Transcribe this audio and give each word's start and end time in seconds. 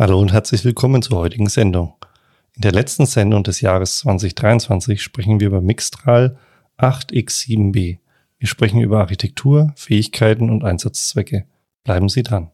Hallo 0.00 0.20
und 0.20 0.32
herzlich 0.32 0.64
willkommen 0.64 1.02
zur 1.02 1.18
heutigen 1.18 1.48
Sendung. 1.48 1.94
In 2.54 2.62
der 2.62 2.70
letzten 2.70 3.04
Sendung 3.04 3.42
des 3.42 3.60
Jahres 3.60 3.98
2023 3.98 5.02
sprechen 5.02 5.40
wir 5.40 5.48
über 5.48 5.60
Mixtral 5.60 6.38
8X7B. 6.78 7.98
Wir 8.38 8.48
sprechen 8.48 8.80
über 8.80 9.00
Architektur, 9.00 9.72
Fähigkeiten 9.74 10.50
und 10.50 10.62
Einsatzzwecke. 10.62 11.46
Bleiben 11.82 12.08
Sie 12.08 12.22
dran. 12.22 12.52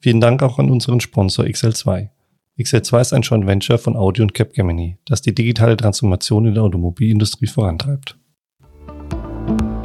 Vielen 0.00 0.20
Dank 0.20 0.42
auch 0.42 0.58
an 0.58 0.68
unseren 0.68 0.98
Sponsor 0.98 1.44
XL2. 1.44 2.08
XL2 2.58 3.00
ist 3.00 3.12
ein 3.12 3.22
Joint 3.22 3.46
Venture 3.46 3.78
von 3.78 3.94
Audi 3.94 4.22
und 4.22 4.34
Capgemini, 4.34 4.98
das 5.04 5.22
die 5.22 5.32
digitale 5.32 5.76
Transformation 5.76 6.44
in 6.44 6.54
der 6.54 6.64
Automobilindustrie 6.64 7.46
vorantreibt. 7.46 8.18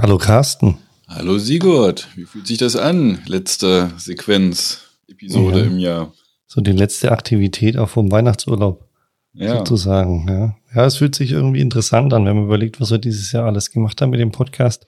Hallo 0.00 0.16
Carsten. 0.16 0.78
Hallo 1.08 1.38
Sigurd, 1.38 2.06
wie 2.14 2.24
fühlt 2.24 2.46
sich 2.46 2.58
das 2.58 2.76
an? 2.76 3.20
Letzte 3.26 3.90
Sequenz, 3.96 4.82
Episode 5.08 5.58
ja. 5.58 5.66
im 5.66 5.78
Jahr. 5.80 6.12
So 6.46 6.60
die 6.60 6.70
letzte 6.70 7.10
Aktivität 7.10 7.76
auch 7.76 7.88
vom 7.88 8.12
Weihnachtsurlaub 8.12 8.86
ja. 9.32 9.58
sozusagen. 9.58 10.28
Ja. 10.28 10.56
ja, 10.72 10.86
es 10.86 10.98
fühlt 10.98 11.16
sich 11.16 11.32
irgendwie 11.32 11.60
interessant 11.60 12.14
an, 12.14 12.26
wenn 12.26 12.36
man 12.36 12.44
überlegt, 12.44 12.80
was 12.80 12.92
wir 12.92 12.98
dieses 12.98 13.32
Jahr 13.32 13.46
alles 13.46 13.72
gemacht 13.72 14.00
haben 14.00 14.10
mit 14.10 14.20
dem 14.20 14.30
Podcast, 14.30 14.86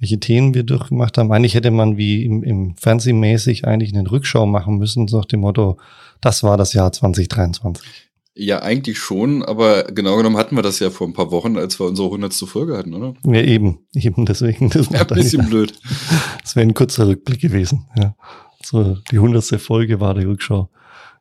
welche 0.00 0.18
Themen 0.18 0.52
wir 0.52 0.64
durchgemacht 0.64 1.16
haben. 1.16 1.30
Eigentlich 1.30 1.54
hätte 1.54 1.70
man 1.70 1.96
wie 1.96 2.24
im, 2.24 2.42
im 2.42 2.74
Fernsehmäßig 2.76 3.68
eigentlich 3.68 3.94
eine 3.94 4.10
Rückschau 4.10 4.46
machen 4.46 4.78
müssen, 4.78 5.06
so 5.06 5.18
nach 5.18 5.26
dem 5.26 5.40
Motto, 5.40 5.78
das 6.20 6.42
war 6.42 6.56
das 6.56 6.72
Jahr 6.72 6.90
2023. 6.90 8.09
Ja, 8.42 8.62
eigentlich 8.62 8.98
schon, 8.98 9.42
aber 9.42 9.82
genau 9.84 10.16
genommen 10.16 10.38
hatten 10.38 10.56
wir 10.56 10.62
das 10.62 10.78
ja 10.78 10.88
vor 10.88 11.06
ein 11.06 11.12
paar 11.12 11.30
Wochen, 11.30 11.58
als 11.58 11.78
wir 11.78 11.84
unsere 11.84 12.08
hundertste 12.08 12.46
Folge 12.46 12.74
hatten, 12.78 12.94
oder? 12.94 13.12
Ja, 13.26 13.42
eben, 13.42 13.80
eben 13.92 14.24
deswegen. 14.24 14.70
Das 14.70 14.88
ja, 14.88 15.00
ein 15.00 15.06
bisschen 15.08 15.46
blöd. 15.46 15.74
Das 16.40 16.56
wäre 16.56 16.66
ein 16.66 16.72
kurzer 16.72 17.06
Rückblick 17.06 17.42
gewesen. 17.42 17.86
Ja. 17.96 18.14
So, 18.64 18.96
die 19.10 19.18
hundertste 19.18 19.58
Folge 19.58 20.00
war 20.00 20.14
die 20.14 20.24
Rückschau. 20.24 20.70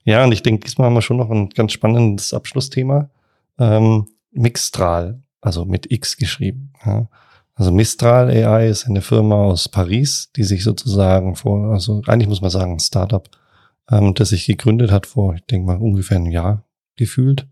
Ja, 0.06 0.24
und 0.24 0.32
ich 0.32 0.44
denke, 0.44 0.64
diesmal 0.64 0.86
haben 0.88 0.94
wir 0.94 1.02
schon 1.02 1.18
noch 1.18 1.30
ein 1.30 1.50
ganz 1.50 1.74
spannendes 1.74 2.34
Abschlussthema. 2.34 3.10
Ähm, 3.58 4.08
Mixtral, 4.32 5.22
also 5.42 5.66
mit 5.66 5.92
X 5.92 6.16
geschrieben. 6.16 6.72
Ja. 6.86 7.10
Also 7.54 7.74
Mistral 7.74 8.30
AI 8.30 8.70
ist 8.70 8.86
eine 8.86 9.02
Firma 9.02 9.36
aus 9.36 9.68
Paris, 9.68 10.32
die 10.38 10.46
sich 10.46 10.64
sozusagen 10.64 11.36
vor, 11.36 11.74
also 11.74 12.02
eigentlich 12.08 12.30
muss 12.30 12.40
man 12.40 12.50
sagen, 12.50 12.72
ein 12.72 12.80
Startup, 12.80 13.30
ähm, 13.92 14.14
das 14.14 14.30
sich 14.30 14.46
gegründet 14.46 14.90
hat 14.90 15.06
vor, 15.06 15.36
ich 15.36 15.46
denke 15.48 15.68
mal, 15.68 15.78
ungefähr 15.78 16.16
einem 16.16 16.32
Jahr 16.32 16.64
gefühlt. 17.00 17.48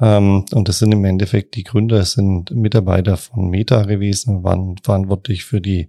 Ähm, 0.00 0.44
und 0.52 0.68
das 0.68 0.80
sind 0.80 0.92
im 0.92 1.04
Endeffekt 1.04 1.54
die 1.54 1.64
Gründer, 1.64 1.98
es 1.98 2.12
sind 2.12 2.50
Mitarbeiter 2.50 3.16
von 3.16 3.48
Meta 3.50 3.84
gewesen, 3.84 4.42
waren 4.42 4.76
verantwortlich 4.82 5.44
für 5.44 5.60
die, 5.60 5.88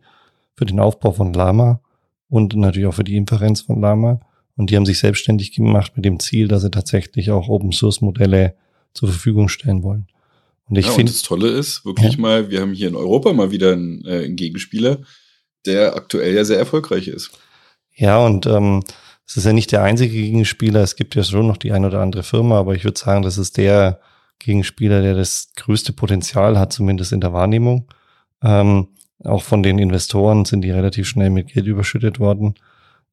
für 0.56 0.66
den 0.66 0.80
Aufbau 0.80 1.11
von 1.11 1.33
Lama 1.33 1.81
und 2.30 2.56
natürlich 2.56 2.88
auch 2.88 2.94
für 2.94 3.03
die 3.03 3.17
Inferenz 3.17 3.61
von 3.61 3.81
Lama. 3.81 4.19
Und 4.56 4.69
die 4.69 4.75
haben 4.75 4.86
sich 4.86 5.00
selbstständig 5.00 5.53
gemacht 5.53 5.94
mit 5.95 6.06
dem 6.06 6.19
Ziel, 6.19 6.47
dass 6.47 6.64
sie 6.64 6.72
tatsächlich 6.72 7.31
auch 7.31 7.47
Open 7.47 7.72
Source 7.72 8.02
Modelle 8.02 8.56
zur 8.94 9.09
Verfügung 9.09 9.47
stellen 9.47 9.84
wollen. 9.84 10.08
Und 10.67 10.78
ich 10.78 10.85
ja, 10.85 10.91
finde. 10.91 11.12
Das 11.12 11.22
Tolle 11.22 11.47
ist 11.50 11.85
wirklich 11.85 12.13
ja. 12.13 12.19
mal, 12.19 12.50
wir 12.50 12.62
haben 12.62 12.73
hier 12.73 12.90
in 12.90 12.96
Europa 12.96 13.31
mal 13.34 13.52
wieder 13.52 13.73
einen, 13.73 14.06
äh, 14.06 14.25
einen 14.25 14.35
Gegenspieler, 14.35 15.00
der 15.66 15.96
aktuell 15.96 16.35
ja 16.35 16.44
sehr 16.44 16.59
erfolgreich 16.59 17.07
ist. 17.07 17.31
Ja, 17.96 18.23
und 18.23 18.46
ähm, 18.46 18.84
es 19.29 19.38
ist 19.38 19.45
ja 19.45 19.53
nicht 19.53 19.72
der 19.72 19.84
einzige 19.84 20.13
Gegenspieler. 20.13 20.81
Es 20.81 20.95
gibt 20.95 21.13
ja 21.13 21.23
schon 21.23 21.45
noch 21.45 21.57
die 21.57 21.72
ein 21.72 21.85
oder 21.85 22.00
andere 22.00 22.23
Firma, 22.23 22.57
aber 22.57 22.73
ich 22.73 22.84
würde 22.84 23.00
sagen, 23.00 23.22
das 23.22 23.38
ist 23.38 23.57
der 23.57 24.00
Gegenspieler, 24.40 25.03
der 25.03 25.13
das 25.13 25.51
größte 25.56 25.94
Potenzial 25.94 26.57
hat, 26.57 26.73
zumindest 26.73 27.12
in 27.12 27.22
der 27.22 27.31
Wahrnehmung. 27.31 27.85
Ähm, 28.41 28.88
auch 29.23 29.44
von 29.44 29.62
den 29.62 29.78
Investoren 29.78 30.45
sind 30.45 30.62
die 30.62 30.72
relativ 30.72 31.07
schnell 31.07 31.29
mit 31.29 31.53
Geld 31.53 31.67
überschüttet 31.67 32.19
worden. 32.19 32.56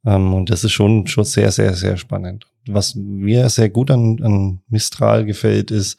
Ähm, 0.07 0.33
und 0.33 0.49
das 0.49 0.65
ist 0.65 0.73
schon, 0.73 1.07
schon 1.07 1.25
sehr, 1.25 1.53
sehr, 1.53 1.75
sehr 1.75 1.99
spannend. 1.99 2.47
Was 2.67 2.95
mir 2.95 3.51
sehr 3.51 3.69
gut 3.69 3.91
an, 3.91 4.23
an 4.23 4.61
Mistral 4.69 5.27
gefällt, 5.27 5.71
ist, 5.71 5.99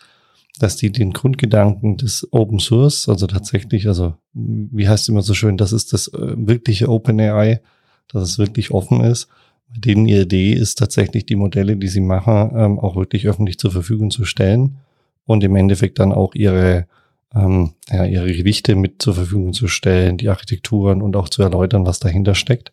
dass 0.58 0.78
die 0.78 0.92
den 0.92 1.14
Grundgedanken 1.14 1.98
des 1.98 2.28
Open 2.32 2.58
Source, 2.58 3.08
also 3.08 3.28
tatsächlich, 3.28 3.88
also 3.88 4.16
wie 4.34 4.90
heißt 4.90 5.04
es 5.04 5.10
immer 5.10 5.22
so 5.22 5.36
schön, 5.36 5.58
das 5.58 5.74
ist 5.74 5.94
das 5.94 6.08
äh, 6.08 6.34
wirkliche 6.36 6.90
Open 6.90 7.20
AI, 7.20 7.62
dass 8.08 8.24
es 8.24 8.40
wirklich 8.40 8.72
offen 8.72 9.02
ist. 9.02 9.28
Denen 9.70 10.06
ihre 10.06 10.24
Idee 10.24 10.54
ist 10.54 10.76
tatsächlich 10.76 11.26
die 11.26 11.36
Modelle, 11.36 11.78
die 11.78 11.88
sie 11.88 12.02
machen, 12.02 12.52
ähm, 12.56 12.80
auch 12.80 12.96
wirklich 12.96 13.28
öffentlich 13.28 13.58
zur 13.60 13.72
Verfügung 13.72 14.12
zu 14.12 14.26
stellen 14.26 14.78
und 15.26 15.44
im 15.44 15.56
Endeffekt 15.56 16.00
dann 16.00 16.12
auch 16.12 16.36
ihre 16.36 16.88
ähm, 17.36 17.74
ja, 17.90 18.06
ihre 18.06 18.32
Gewichte 18.32 18.76
mit 18.76 19.02
zur 19.02 19.16
Verfügung 19.16 19.54
zu 19.54 19.68
stellen, 19.68 20.18
die 20.18 20.30
Architekturen 20.30 21.02
und 21.02 21.16
auch 21.16 21.30
zu 21.30 21.44
erläutern, 21.44 21.86
was 21.86 22.00
dahinter 22.00 22.36
steckt. 22.36 22.72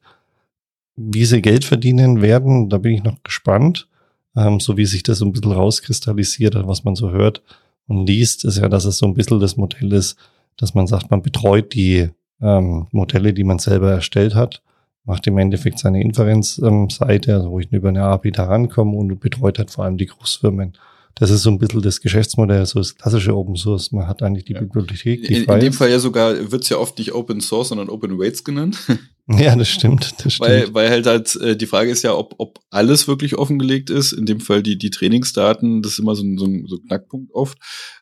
Wie 0.97 1.25
sie 1.25 1.43
Geld 1.43 1.65
verdienen 1.65 2.22
werden, 2.22 2.69
da 2.69 2.78
bin 2.78 2.93
ich 2.93 3.03
noch 3.03 3.22
gespannt. 3.22 3.88
Ähm, 4.37 4.61
so 4.61 4.76
wie 4.76 4.87
sich 4.87 5.03
das 5.03 5.19
so 5.19 5.25
ein 5.25 5.32
bisschen 5.32 5.53
rauskristallisiert 5.53 6.55
was 6.66 6.84
man 6.84 6.97
so 6.97 7.11
hört 7.11 7.43
und 7.87 8.06
liest, 8.06 8.44
ist 8.44 8.59
ja, 8.59 8.69
dass 8.69 8.84
es 8.84 8.99
so 8.99 9.06
ein 9.06 9.15
bisschen 9.15 9.41
das 9.41 9.56
Modell 9.56 9.93
ist, 9.93 10.16
dass 10.56 10.75
man 10.75 10.87
sagt, 10.87 11.11
man 11.11 11.22
betreut 11.22 11.75
die 11.75 12.09
ähm, 12.41 12.87
Modelle, 12.91 13.32
die 13.32 13.44
man 13.44 13.59
selber 13.59 13.91
erstellt 13.91 14.34
hat, 14.34 14.62
macht 15.04 15.26
im 15.26 15.38
Endeffekt 15.38 15.78
seine 15.78 16.03
Inferenzseite, 16.03 17.34
also 17.34 17.50
wo 17.50 17.60
ich 17.60 17.70
über 17.72 17.91
eine 17.91 18.04
API 18.04 18.32
da 18.32 18.44
rankomme 18.44 18.97
und 18.97 19.20
betreut 19.20 19.59
halt 19.59 19.70
vor 19.70 19.84
allem 19.84 19.98
die 19.98 20.06
Großfirmen 20.06 20.75
das 21.15 21.31
ist 21.31 21.42
so 21.42 21.50
ein 21.50 21.59
bisschen 21.59 21.82
das 21.82 22.00
Geschäftsmodell, 22.00 22.66
so 22.66 22.81
das 22.81 22.97
klassische 22.97 23.37
Open 23.37 23.56
Source. 23.56 23.93
Man 23.93 24.09
hat 24.09 24.22
eigentlich 24.22 24.44
die 24.44 24.54
ja. 24.54 24.60
Bibliothek. 24.60 25.22
Die 25.22 25.34
in, 25.34 25.44
in 25.44 25.60
dem 25.60 25.72
Fall 25.72 25.91
ja 25.91 25.98
sogar, 25.98 26.50
wird's 26.50 26.69
ja 26.69 26.78
oft 26.78 26.98
nicht 26.98 27.14
Open 27.14 27.41
Source, 27.41 27.69
sondern 27.69 27.88
Open 27.88 28.19
Weights 28.19 28.43
genannt. 28.43 28.78
Ja, 29.39 29.57
das 29.57 29.71
stimmt. 29.71 30.12
Das 30.23 30.35
stimmt. 30.35 30.51
Weil, 30.51 30.75
weil 30.75 30.91
halt 30.91 31.07
halt 31.07 31.37
äh, 31.37 31.57
die 31.57 31.67
Frage 31.67 31.91
ist 31.91 32.03
ja, 32.03 32.15
ob, 32.15 32.35
ob 32.37 32.59
alles 32.69 33.09
wirklich 33.09 33.37
offengelegt 33.37 33.89
ist. 33.89 34.12
In 34.12 34.27
dem 34.27 34.39
Fall 34.39 34.62
die, 34.62 34.77
die 34.77 34.91
Trainingsdaten, 34.91 35.81
das 35.81 35.93
ist 35.93 35.99
immer 35.99 36.15
so 36.15 36.23
ein, 36.23 36.37
so 36.37 36.45
ein, 36.45 36.67
so 36.67 36.77
ein 36.77 36.87
Knackpunkt 36.87 37.33
oft. 37.33 37.57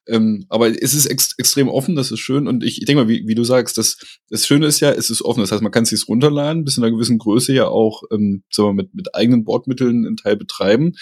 Ähm, 0.08 0.46
aber 0.48 0.68
es 0.68 0.94
ist 0.94 1.06
ex 1.06 1.34
extrem 1.38 1.68
offen, 1.68 1.94
das 1.94 2.10
ist 2.10 2.18
schön. 2.18 2.48
Und 2.48 2.64
ich, 2.64 2.78
ich 2.80 2.86
denke 2.86 3.04
mal, 3.04 3.08
wie, 3.08 3.22
wie 3.28 3.36
du 3.36 3.44
sagst, 3.44 3.78
das, 3.78 3.98
das 4.30 4.46
Schöne 4.48 4.66
ist 4.66 4.80
ja, 4.80 4.90
es 4.90 5.10
ist 5.10 5.22
offen. 5.22 5.40
Das 5.40 5.52
heißt, 5.52 5.62
man 5.62 5.70
kann 5.70 5.84
es 5.84 5.90
sich 5.90 6.08
runterladen, 6.08 6.64
bis 6.64 6.76
in 6.76 6.82
einer 6.82 6.92
gewissen 6.92 7.18
Größe 7.18 7.52
ja 7.52 7.68
auch 7.68 8.02
ähm, 8.10 8.42
sagen 8.50 8.70
wir, 8.70 8.82
mit, 8.82 8.92
mit 8.92 9.14
eigenen 9.14 9.44
Bordmitteln 9.44 10.04
einen 10.04 10.16
Teil 10.16 10.36
betreiben 10.36 10.94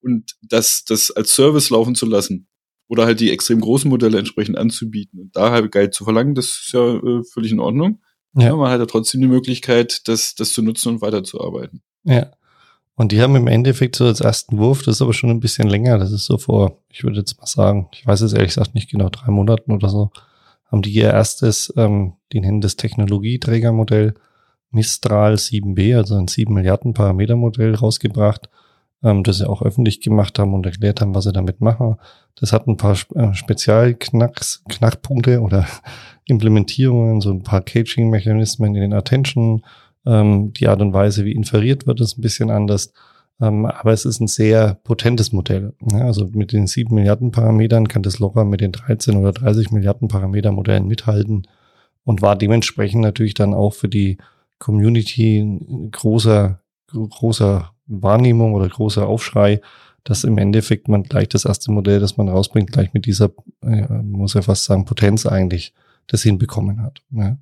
und 0.00 0.36
das, 0.42 0.84
das 0.84 1.10
als 1.10 1.34
Service 1.34 1.70
laufen 1.70 1.94
zu 1.94 2.06
lassen 2.06 2.46
oder 2.88 3.04
halt 3.04 3.20
die 3.20 3.30
extrem 3.30 3.60
großen 3.60 3.90
Modelle 3.90 4.18
entsprechend 4.18 4.56
anzubieten 4.56 5.20
und 5.20 5.36
da 5.36 5.50
halt 5.50 5.70
Geld 5.72 5.94
zu 5.94 6.04
verlangen, 6.04 6.34
das 6.34 6.46
ist 6.46 6.70
ja 6.72 6.96
äh, 6.96 7.22
völlig 7.32 7.52
in 7.52 7.60
Ordnung. 7.60 8.00
Ja. 8.38 8.48
ja. 8.48 8.56
man 8.56 8.70
hat 8.70 8.80
ja 8.80 8.86
trotzdem 8.86 9.20
die 9.20 9.28
Möglichkeit, 9.28 10.06
das, 10.08 10.34
das 10.34 10.52
zu 10.52 10.62
nutzen 10.62 10.94
und 10.94 11.02
weiterzuarbeiten. 11.02 11.82
Ja. 12.04 12.30
Und 12.94 13.12
die 13.12 13.22
haben 13.22 13.36
im 13.36 13.46
Endeffekt 13.46 13.94
so 13.94 14.06
als 14.06 14.20
ersten 14.20 14.58
Wurf, 14.58 14.82
das 14.82 14.96
ist 14.96 15.02
aber 15.02 15.12
schon 15.12 15.30
ein 15.30 15.40
bisschen 15.40 15.68
länger, 15.68 15.98
das 15.98 16.10
ist 16.10 16.24
so 16.24 16.36
vor, 16.36 16.82
ich 16.90 17.04
würde 17.04 17.18
jetzt 17.18 17.38
mal 17.38 17.46
sagen, 17.46 17.88
ich 17.92 18.04
weiß 18.04 18.22
es 18.22 18.32
ehrlich 18.32 18.54
gesagt 18.54 18.74
nicht 18.74 18.90
genau, 18.90 19.08
drei 19.08 19.30
Monaten 19.30 19.70
oder 19.72 19.88
so, 19.88 20.10
haben 20.66 20.82
die 20.82 20.90
ihr 20.90 21.10
erstes, 21.10 21.72
ähm, 21.76 22.14
die 22.32 22.40
nennen 22.40 22.60
das 22.60 22.74
Technologieträgermodell 22.74 24.14
Mistral 24.70 25.34
7b, 25.34 25.96
also 25.96 26.16
ein 26.16 26.26
7 26.26 26.52
Milliarden 26.52 26.92
Parameter 26.92 27.36
Modell 27.36 27.74
rausgebracht 27.74 28.48
ähm, 29.02 29.22
das 29.22 29.38
sie 29.38 29.48
auch 29.48 29.62
öffentlich 29.62 30.00
gemacht 30.00 30.38
haben 30.38 30.54
und 30.54 30.66
erklärt 30.66 31.00
haben, 31.00 31.14
was 31.14 31.24
sie 31.24 31.32
damit 31.32 31.60
machen. 31.60 31.96
Das 32.36 32.52
hat 32.52 32.66
ein 32.66 32.76
paar 32.76 32.96
äh, 33.14 33.34
Spezialknacks, 33.34 34.62
Knackpunkte 34.68 35.40
oder 35.40 35.66
Implementierungen, 36.26 37.20
so 37.20 37.30
ein 37.30 37.42
paar 37.42 37.62
Caging-Mechanismen 37.62 38.74
in 38.74 38.82
den 38.82 38.92
Attention. 38.92 39.64
Ähm, 40.06 40.52
die 40.52 40.68
Art 40.68 40.80
und 40.80 40.92
Weise, 40.92 41.24
wie 41.24 41.32
inferiert 41.32 41.86
wird, 41.86 42.00
ist 42.00 42.18
ein 42.18 42.22
bisschen 42.22 42.50
anders. 42.50 42.92
Ähm, 43.40 43.66
aber 43.66 43.92
es 43.92 44.04
ist 44.04 44.20
ein 44.20 44.26
sehr 44.26 44.74
potentes 44.82 45.32
Modell. 45.32 45.74
Ja, 45.92 46.06
also 46.06 46.28
mit 46.32 46.52
den 46.52 46.66
sieben 46.66 46.96
Milliarden 46.96 47.30
Parametern 47.30 47.86
kann 47.86 48.02
das 48.02 48.18
locker 48.18 48.44
mit 48.44 48.60
den 48.60 48.72
13 48.72 49.16
oder 49.16 49.32
30 49.32 49.70
Milliarden 49.70 50.08
Parameter 50.08 50.50
Modellen 50.50 50.88
mithalten 50.88 51.46
und 52.04 52.20
war 52.20 52.36
dementsprechend 52.36 53.02
natürlich 53.02 53.34
dann 53.34 53.54
auch 53.54 53.74
für 53.74 53.88
die 53.88 54.18
Community 54.58 55.38
ein 55.38 55.90
großer, 55.92 56.60
großer 56.88 57.70
Wahrnehmung 57.88 58.54
oder 58.54 58.68
großer 58.68 59.06
Aufschrei, 59.06 59.60
dass 60.04 60.24
im 60.24 60.38
Endeffekt 60.38 60.88
man 60.88 61.02
gleich 61.02 61.28
das 61.28 61.44
erste 61.44 61.70
Modell, 61.70 62.00
das 62.00 62.16
man 62.16 62.28
rausbringt, 62.28 62.72
gleich 62.72 62.92
mit 62.94 63.06
dieser, 63.06 63.30
äh, 63.62 63.86
muss 64.02 64.34
ja 64.34 64.42
fast 64.42 64.64
sagen, 64.64 64.84
Potenz 64.84 65.26
eigentlich 65.26 65.74
das 66.06 66.22
hinbekommen 66.22 66.82
hat. 66.82 67.02
Ja. 67.10 67.36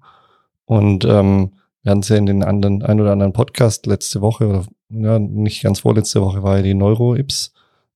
Und 0.65 1.05
ähm, 1.05 1.53
wir 1.83 1.91
hatten 1.91 2.01
es 2.01 2.09
ja 2.09 2.17
in 2.17 2.27
den 2.27 2.43
anderen, 2.43 2.83
ein 2.83 3.01
oder 3.01 3.13
anderen 3.13 3.33
Podcast 3.33 3.87
letzte 3.87 4.21
Woche 4.21 4.49
oder 4.49 4.65
ja, 4.89 5.19
nicht 5.19 5.63
ganz 5.63 5.81
vorletzte 5.81 6.21
Woche 6.21 6.43
war 6.43 6.57
ja 6.57 6.63
die 6.63 6.75
Neuro-Ips, 6.75 7.53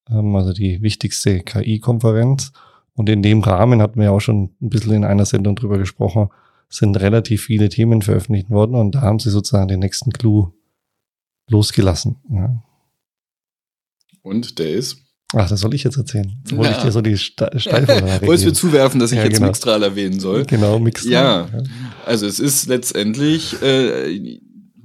ähm, 0.09 0.37
also 0.37 0.53
die 0.53 0.83
wichtigste 0.83 1.41
KI-Konferenz. 1.41 2.53
Und 2.95 3.09
in 3.09 3.23
dem 3.23 3.41
Rahmen 3.41 3.83
hatten 3.83 4.01
wir 4.01 4.13
auch 4.13 4.21
schon 4.21 4.51
ein 4.61 4.71
bisschen 4.71 4.93
in 4.93 5.05
einer 5.05 5.25
Sendung 5.25 5.57
drüber 5.57 5.79
gesprochen, 5.79 6.29
sind 6.69 7.01
relativ 7.01 7.43
viele 7.45 7.69
Themen 7.69 8.03
veröffentlicht 8.03 8.51
worden 8.51 8.77
und 8.77 8.95
da 8.95 9.01
haben 9.01 9.19
sie 9.19 9.31
sozusagen 9.31 9.67
den 9.67 9.81
nächsten 9.81 10.13
Clou 10.13 10.53
losgelassen. 11.51 12.17
Ja. 12.31 12.63
Und 14.23 14.59
der 14.59 14.71
ist? 14.71 14.99
Ach, 15.35 15.49
das 15.49 15.61
soll 15.61 15.75
ich 15.75 15.85
jetzt 15.85 15.97
erzählen. 15.97 16.33
Jetzt 16.43 16.57
wollte 16.57 16.73
ja. 16.73 16.77
ich 16.79 16.83
dir 16.83 16.93
so 16.93 17.01
die 17.01 17.17
Steilvorlage 17.17 18.27
Wolltest 18.27 18.47
du 18.47 18.53
zuwerfen, 18.53 18.99
dass 18.99 19.13
ich 19.13 19.19
ja, 19.19 19.25
jetzt 19.25 19.35
genau. 19.35 19.47
Mixtral 19.47 19.83
erwähnen 19.83 20.19
soll? 20.19 20.45
Genau, 20.45 20.79
Mixtral. 20.79 21.13
Ja, 21.13 21.49
also 22.05 22.27
es 22.27 22.41
ist 22.41 22.67
letztendlich 22.67 23.63
äh, 23.63 24.29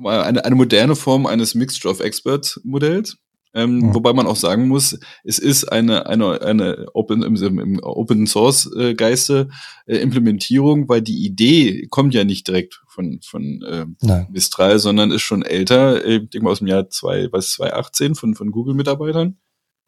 eine, 0.04 0.46
eine 0.46 0.56
moderne 0.56 0.96
Form 0.96 1.26
eines 1.26 1.56
Mixture 1.56 1.92
of 1.92 2.00
Experts 2.00 2.62
Modells. 2.64 3.18
Ähm, 3.56 3.78
mhm. 3.78 3.96
Wobei 3.96 4.12
man 4.12 4.28
auch 4.28 4.36
sagen 4.36 4.68
muss, 4.68 5.00
es 5.24 5.40
ist 5.40 5.64
eine, 5.72 6.08
eine, 6.08 6.42
eine 6.42 6.88
Open, 6.94 7.24
im, 7.24 7.60
im 7.60 7.80
Open 7.82 8.28
Source 8.28 8.70
äh, 8.78 8.94
Geiste 8.94 9.48
äh, 9.86 9.96
Implementierung, 9.98 10.90
weil 10.90 11.02
die 11.02 11.26
Idee 11.26 11.88
kommt 11.90 12.14
ja 12.14 12.26
nicht 12.26 12.48
direkt 12.48 12.84
von, 12.90 13.22
von 13.24 13.62
äh, 13.62 13.86
Mistral, 14.30 14.78
sondern 14.78 15.12
ist 15.12 15.22
schon 15.22 15.42
älter, 15.42 16.06
äh, 16.06 16.18
ich 16.18 16.30
denke 16.32 16.44
mal 16.44 16.52
aus 16.52 16.60
dem 16.60 16.68
Jahr 16.68 16.90
zwei, 16.90 17.30
was, 17.32 17.52
2018 17.52 18.16
von, 18.16 18.36
von 18.36 18.52
Google-Mitarbeitern. 18.52 19.38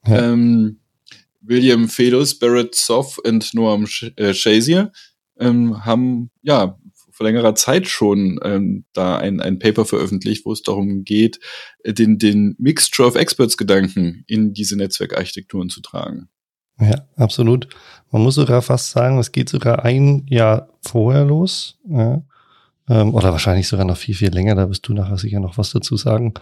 Ja. 0.06 0.32
Ähm, 0.32 0.80
William 1.42 1.90
Fedus, 1.90 2.40
Barrett 2.40 2.74
Soff 2.74 3.18
und 3.18 3.54
Noam 3.54 3.86
äh, 4.16 4.34
Shazier 4.34 4.94
ähm, 5.40 5.86
haben 5.86 6.32
ja 6.42 6.78
vor 7.18 7.26
längerer 7.26 7.56
Zeit 7.56 7.88
schon 7.88 8.40
ähm, 8.44 8.86
da 8.94 9.18
ein, 9.18 9.42
ein 9.42 9.58
Paper 9.58 9.86
veröffentlicht, 9.86 10.46
wo 10.46 10.52
es 10.52 10.62
darum 10.62 11.04
geht, 11.04 11.40
äh, 11.84 11.92
den, 11.92 12.20
den 12.20 12.56
Mixture 12.60 13.08
of 13.08 13.16
Experts 13.16 13.58
Gedanken 13.58 14.24
in 14.28 14.54
diese 14.54 14.78
Netzwerkarchitekturen 14.78 15.70
zu 15.70 15.82
tragen. 15.82 16.30
Ja, 16.80 17.08
absolut. 17.16 17.68
Man 18.12 18.22
muss 18.22 18.36
sogar 18.36 18.62
fast 18.62 18.92
sagen, 18.92 19.18
es 19.18 19.32
geht 19.32 19.50
sogar 19.50 19.84
ein 19.84 20.28
Jahr 20.30 20.70
vorher 20.82 21.26
los. 21.26 21.80
Ja. 21.90 22.22
Ähm, 22.88 23.16
oder 23.16 23.32
wahrscheinlich 23.32 23.68
sogar 23.68 23.86
noch 23.86 23.98
viel, 23.98 24.14
viel 24.14 24.32
länger. 24.32 24.54
Da 24.54 24.70
wirst 24.70 24.88
du 24.88 24.94
nachher 24.94 25.18
sicher 25.18 25.40
noch 25.40 25.58
was 25.58 25.72
dazu 25.72 25.98
sagen. 25.98 26.36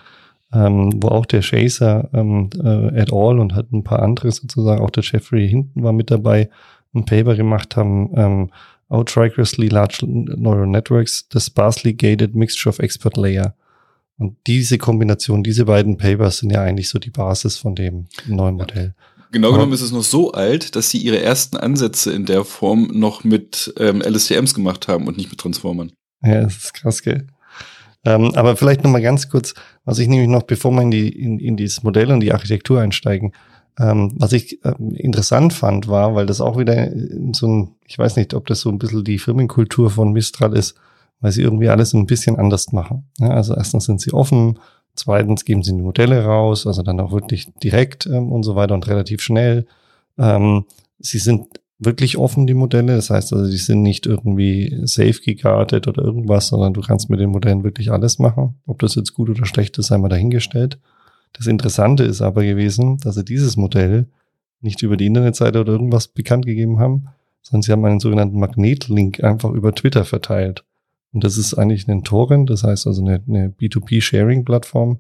Ähm, 0.54 0.92
wo 1.01 1.07
auch 1.07 1.25
der 1.25 1.42
Chaser 1.42 2.10
ähm, 2.13 2.50
äh, 2.62 3.00
et 3.00 3.13
al. 3.13 3.39
und 3.39 3.56
hat 3.56 3.72
ein 3.72 3.86
paar 3.86 4.01
andere 4.01 4.30
sozusagen, 4.30 4.81
auch 4.81 4.89
der 4.89 5.04
Jeffrey 5.04 5.48
hinten 5.48 5.83
war 5.83 5.94
mit 5.94 6.12
dabei, 6.12 6.50
ein 6.94 7.06
Paper 7.06 7.36
gemacht 7.36 7.77
haben, 7.77 8.12
ähm, 8.16 8.51
outrigorously 8.90 9.70
large 9.70 10.04
neural 10.04 10.68
networks, 10.68 11.26
the 11.32 11.40
sparsely 11.40 11.94
gated 11.94 12.36
mixture 12.36 12.70
of 12.70 12.80
expert 12.80 13.18
layer. 13.18 13.56
Und 14.18 14.38
diese 14.48 14.78
Kombination, 14.78 15.44
diese 15.44 15.66
beiden 15.66 15.98
Papers 15.98 16.38
sind 16.38 16.52
ja 16.52 16.62
eigentlich 16.62 16.90
so 16.90 17.00
die 17.00 17.10
Basis 17.10 17.58
von 17.58 17.76
dem 17.76 18.08
neuen 18.28 18.56
Modell. 18.56 18.96
Genau 19.32 19.52
genommen 19.52 19.74
ist 19.74 19.82
es 19.82 19.92
noch 19.92 20.04
so 20.04 20.32
alt, 20.32 20.78
dass 20.78 20.90
sie 20.90 21.00
ihre 21.00 21.22
ersten 21.22 21.58
Ansätze 21.58 22.14
in 22.14 22.26
der 22.26 22.46
Form 22.46 22.90
noch 22.94 23.26
mit 23.26 23.74
ähm, 23.78 24.02
LSTMs 24.02 24.54
gemacht 24.54 24.88
haben 24.88 25.08
und 25.08 25.18
nicht 25.18 25.30
mit 25.30 25.40
Transformern. 25.40 25.92
Ja, 26.24 26.44
das 26.44 26.56
ist 26.56 26.74
krass, 26.74 27.02
gell? 27.02 27.28
Ähm, 28.06 28.34
aber 28.36 28.56
vielleicht 28.56 28.84
noch 28.84 28.92
mal 28.92 29.02
ganz 29.02 29.30
kurz, 29.30 29.54
was 29.84 30.00
ich 30.00 30.08
nämlich 30.08 30.30
noch, 30.30 30.44
bevor 30.44 30.72
wir 30.72 30.84
in, 30.84 30.92
die, 30.92 31.10
in, 31.10 31.40
in 31.40 31.58
dieses 31.58 31.84
Modell 31.84 32.12
und 32.12 32.22
die 32.22 32.32
Architektur 32.32 32.80
einsteigen, 32.80 33.34
ähm, 33.80 34.13
was 34.16 34.31
ich 34.31 34.60
ähm, 34.63 34.94
interessant 34.95 35.54
fand, 35.54 35.88
war, 35.88 36.16
weil 36.16 36.25
das 36.25 36.42
auch 36.42 36.57
wieder 36.57 36.89
so 37.33 37.48
ein, 37.48 37.75
ich 37.86 37.98
weiß 37.98 38.16
nicht, 38.16 38.33
ob 38.33 38.48
das 38.48 38.62
so 38.62 38.69
ein 38.69 38.80
bisschen 38.80 39.04
die 39.04 39.19
Firmenkultur 39.19 39.89
von 39.89 40.13
Mistral 40.13 40.56
ist, 40.56 40.75
weil 41.19 41.31
sie 41.31 41.42
irgendwie 41.42 41.69
alles 41.69 41.94
ein 41.94 42.06
bisschen 42.06 42.38
anders 42.38 42.72
machen. 42.72 43.06
Ja, 43.19 43.30
also 43.30 43.54
erstens 43.54 43.86
sind 43.86 44.01
sie 44.01 44.13
offen, 44.13 44.60
zweitens 44.95 45.45
geben 45.45 45.63
sie 45.63 45.74
die 45.74 45.81
Modelle 45.81 46.24
raus, 46.24 46.68
also 46.68 46.83
dann 46.83 47.00
auch 47.00 47.12
wirklich 47.12 47.48
direkt 47.62 48.06
ähm, 48.06 48.31
und 48.31 48.44
so 48.44 48.56
weiter 48.56 48.74
und 48.74 48.88
relativ 48.88 49.22
schnell. 49.22 49.66
Ähm, 50.18 50.66
sie 51.00 51.19
sind 51.19 51.48
wirklich 51.80 52.18
offen, 52.18 52.48
die 52.48 52.54
Modelle. 52.54 52.95
Das 52.95 53.10
heißt 53.10 53.33
also, 53.33 53.50
die 53.50 53.57
sind 53.57 53.81
nicht 53.81 54.06
irgendwie 54.06 54.81
safe 54.83 55.19
geguardet 55.22 55.88
oder 55.88 56.04
irgendwas, 56.04 56.48
sondern 56.48 56.74
du 56.74 56.81
kannst 56.81 57.10
mit 57.10 57.19
den 57.19 57.31
Modellen 57.31 57.63
wirklich 57.63 57.92
alles 57.92 58.19
machen. 58.19 58.56
Ob 58.66 58.80
das 58.80 58.95
jetzt 58.95 59.13
gut 59.13 59.30
oder 59.30 59.45
schlecht 59.45 59.77
ist, 59.77 59.88
sei 59.88 59.98
mal 59.98 60.10
dahingestellt. 60.10 60.80
Das 61.38 61.48
Interessante 61.48 62.04
ist 62.04 62.22
aber 62.22 62.44
gewesen, 62.44 62.98
dass 62.98 63.16
sie 63.16 63.26
dieses 63.26 63.58
Modell 63.58 64.08
nicht 64.62 64.82
über 64.82 64.98
die 64.98 65.06
Internetseite 65.06 65.60
oder 65.60 65.74
irgendwas 65.74 66.08
bekannt 66.08 66.46
gegeben 66.46 66.80
haben, 66.80 67.08
sondern 67.42 67.62
sie 67.62 67.72
haben 67.72 67.86
einen 67.86 68.00
sogenannten 68.00 68.40
Magnetlink 68.40 69.24
einfach 69.24 69.52
über 69.52 69.74
Twitter 69.76 70.06
verteilt. 70.06 70.64
Und 71.14 71.24
das 71.24 71.38
ist 71.38 71.54
eigentlich 71.54 71.88
ein 71.88 72.04
Torrent, 72.04 72.50
das 72.50 72.64
heißt 72.64 72.88
also 72.88 73.02
eine, 73.02 73.22
eine 73.28 73.50
B2B-Sharing-Plattform 73.50 75.00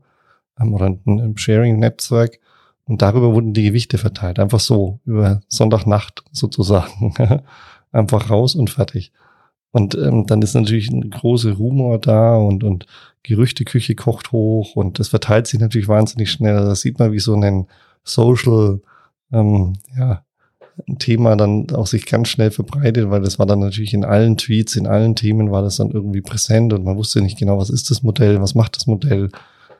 ähm, 0.59 0.73
oder 0.73 0.85
ein 0.85 1.37
Sharing-Netzwerk. 1.37 2.39
Und 2.85 3.01
darüber 3.01 3.33
wurden 3.33 3.53
die 3.53 3.63
Gewichte 3.63 3.97
verteilt, 3.97 4.37
einfach 4.37 4.59
so, 4.59 4.99
über 5.05 5.41
Sonntagnacht 5.47 6.23
sozusagen. 6.31 7.13
einfach 7.91 8.29
raus 8.29 8.55
und 8.55 8.69
fertig. 8.69 9.11
Und 9.75 9.93
ähm, 9.95 10.25
dann 10.25 10.41
ist 10.41 10.53
natürlich 10.53 10.89
ein 10.89 11.09
großer 11.09 11.51
Rumor 11.51 11.99
da 11.99 12.37
und, 12.37 12.63
und 12.63 12.85
Gerüchteküche 13.23 13.93
kocht 13.93 14.31
hoch 14.31 14.77
und 14.77 14.99
das 14.99 15.09
verteilt 15.09 15.47
sich 15.47 15.59
natürlich 15.59 15.89
wahnsinnig 15.89 16.31
schnell. 16.31 16.55
Das 16.55 16.79
sieht 16.79 16.97
man, 16.97 17.11
wie 17.11 17.19
so 17.19 17.35
ein 17.35 17.67
Social 18.05 18.79
ähm, 19.33 19.73
ja, 19.97 20.23
Thema 20.97 21.35
dann 21.35 21.69
auch 21.71 21.87
sich 21.87 22.05
ganz 22.05 22.29
schnell 22.29 22.51
verbreitet, 22.51 23.09
weil 23.09 23.19
das 23.19 23.37
war 23.37 23.45
dann 23.45 23.59
natürlich 23.59 23.93
in 23.93 24.05
allen 24.05 24.37
Tweets, 24.37 24.77
in 24.77 24.87
allen 24.87 25.13
Themen 25.13 25.51
war 25.51 25.61
das 25.61 25.75
dann 25.75 25.91
irgendwie 25.91 26.21
präsent 26.21 26.71
und 26.71 26.85
man 26.85 26.95
wusste 26.95 27.21
nicht 27.21 27.37
genau, 27.37 27.57
was 27.57 27.69
ist 27.69 27.91
das 27.91 28.01
Modell, 28.01 28.41
was 28.41 28.55
macht 28.55 28.77
das 28.77 28.87
Modell 28.87 29.29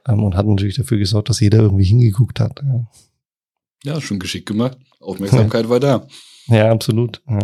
ähm, 0.09 0.25
und 0.25 0.35
hat 0.35 0.45
natürlich 0.45 0.75
dafür 0.75 0.97
gesorgt, 0.97 1.29
dass 1.29 1.39
jeder 1.39 1.59
irgendwie 1.59 1.85
hingeguckt 1.85 2.41
hat. 2.41 2.61
Ja, 2.61 3.93
ja 3.93 4.01
schon 4.01 4.19
geschickt 4.19 4.47
gemacht. 4.47 4.77
Aufmerksamkeit 4.99 5.69
war 5.69 5.79
da. 5.79 6.05
Ja, 6.47 6.69
absolut. 6.69 7.23
Ja. 7.27 7.39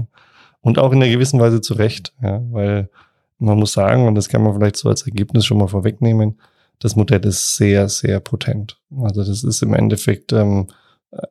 Und 0.62 0.78
auch 0.78 0.92
in 0.92 1.02
einer 1.02 1.12
gewissen 1.12 1.40
Weise 1.40 1.62
zu 1.62 1.74
Recht, 1.74 2.13
ja, 2.22 2.42
weil 2.52 2.90
man 3.40 3.58
muss 3.58 3.74
sagen, 3.74 4.08
und 4.08 4.16
das 4.16 4.30
kann 4.30 4.44
man 4.44 4.54
vielleicht 4.54 4.78
so 4.78 4.90
als 4.90 5.06
Ergebnis 5.06 5.46
schon 5.46 5.58
mal 5.58 5.68
vorwegnehmen, 5.68 6.40
das 6.80 6.96
Modell 6.96 7.25
ist 7.25 7.58
sehr, 7.58 7.90
sehr 7.90 8.19
potent. 8.19 8.80
Also 9.02 9.24
das 9.24 9.44
ist 9.44 9.62
im 9.62 9.74
Endeffekt, 9.74 10.34
ähm, 10.34 10.68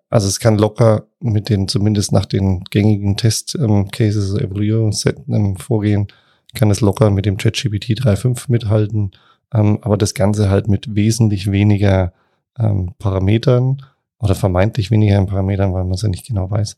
also 0.08 0.28
es 0.28 0.40
kann 0.40 0.58
locker 0.58 1.06
mit 1.20 1.48
den, 1.48 1.68
zumindest 1.68 2.12
nach 2.12 2.26
den 2.26 2.64
gängigen 2.70 3.16
Test-Cases, 3.16 4.30
ähm, 4.34 4.38
Evaluierungssätzen 4.38 5.34
ähm, 5.34 5.56
vorgehen, 5.56 6.08
kann 6.54 6.70
es 6.70 6.80
locker 6.80 7.10
mit 7.10 7.26
dem 7.26 7.36
ChatGPT 7.36 7.90
3.5 7.90 8.44
mithalten, 8.48 9.12
ähm, 9.52 9.78
aber 9.82 9.96
das 9.96 10.14
Ganze 10.14 10.50
halt 10.50 10.68
mit 10.68 10.94
wesentlich 10.94 11.50
weniger 11.50 12.12
ähm, 12.58 12.94
Parametern 12.98 13.82
oder 14.18 14.34
vermeintlich 14.34 14.90
weniger 14.90 15.24
Parametern, 15.24 15.72
weil 15.72 15.84
man 15.84 15.94
es 15.94 16.02
ja 16.02 16.08
nicht 16.08 16.26
genau 16.26 16.50
weiß. 16.50 16.76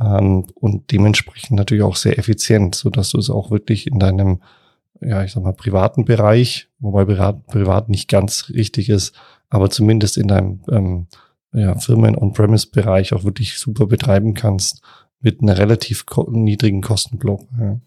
Ähm, 0.00 0.46
und 0.54 0.90
dementsprechend 0.92 1.56
natürlich 1.56 1.84
auch 1.84 1.96
sehr 1.96 2.18
effizient, 2.18 2.74
so 2.74 2.90
dass 2.90 3.10
du 3.10 3.18
es 3.18 3.30
auch 3.30 3.50
wirklich 3.50 3.86
in 3.86 3.98
deinem 3.98 4.40
ja, 5.00 5.24
ich 5.24 5.32
sag 5.32 5.42
mal, 5.42 5.52
privaten 5.52 6.04
Bereich, 6.04 6.68
wobei 6.78 7.04
privat, 7.04 7.88
nicht 7.88 8.08
ganz 8.08 8.50
richtig 8.50 8.88
ist, 8.88 9.14
aber 9.48 9.70
zumindest 9.70 10.16
in 10.16 10.28
deinem 10.28 10.60
ähm, 10.70 11.06
ja, 11.52 11.76
Firmen-On-Premise-Bereich 11.76 13.12
auch 13.14 13.24
wirklich 13.24 13.58
super 13.58 13.86
betreiben 13.86 14.34
kannst 14.34 14.82
mit 15.20 15.42
einer 15.42 15.58
relativ 15.58 16.06
ko 16.06 16.30
niedrigen 16.30 16.82
Kostenblock. 16.82 17.46
Ja. 17.58 17.80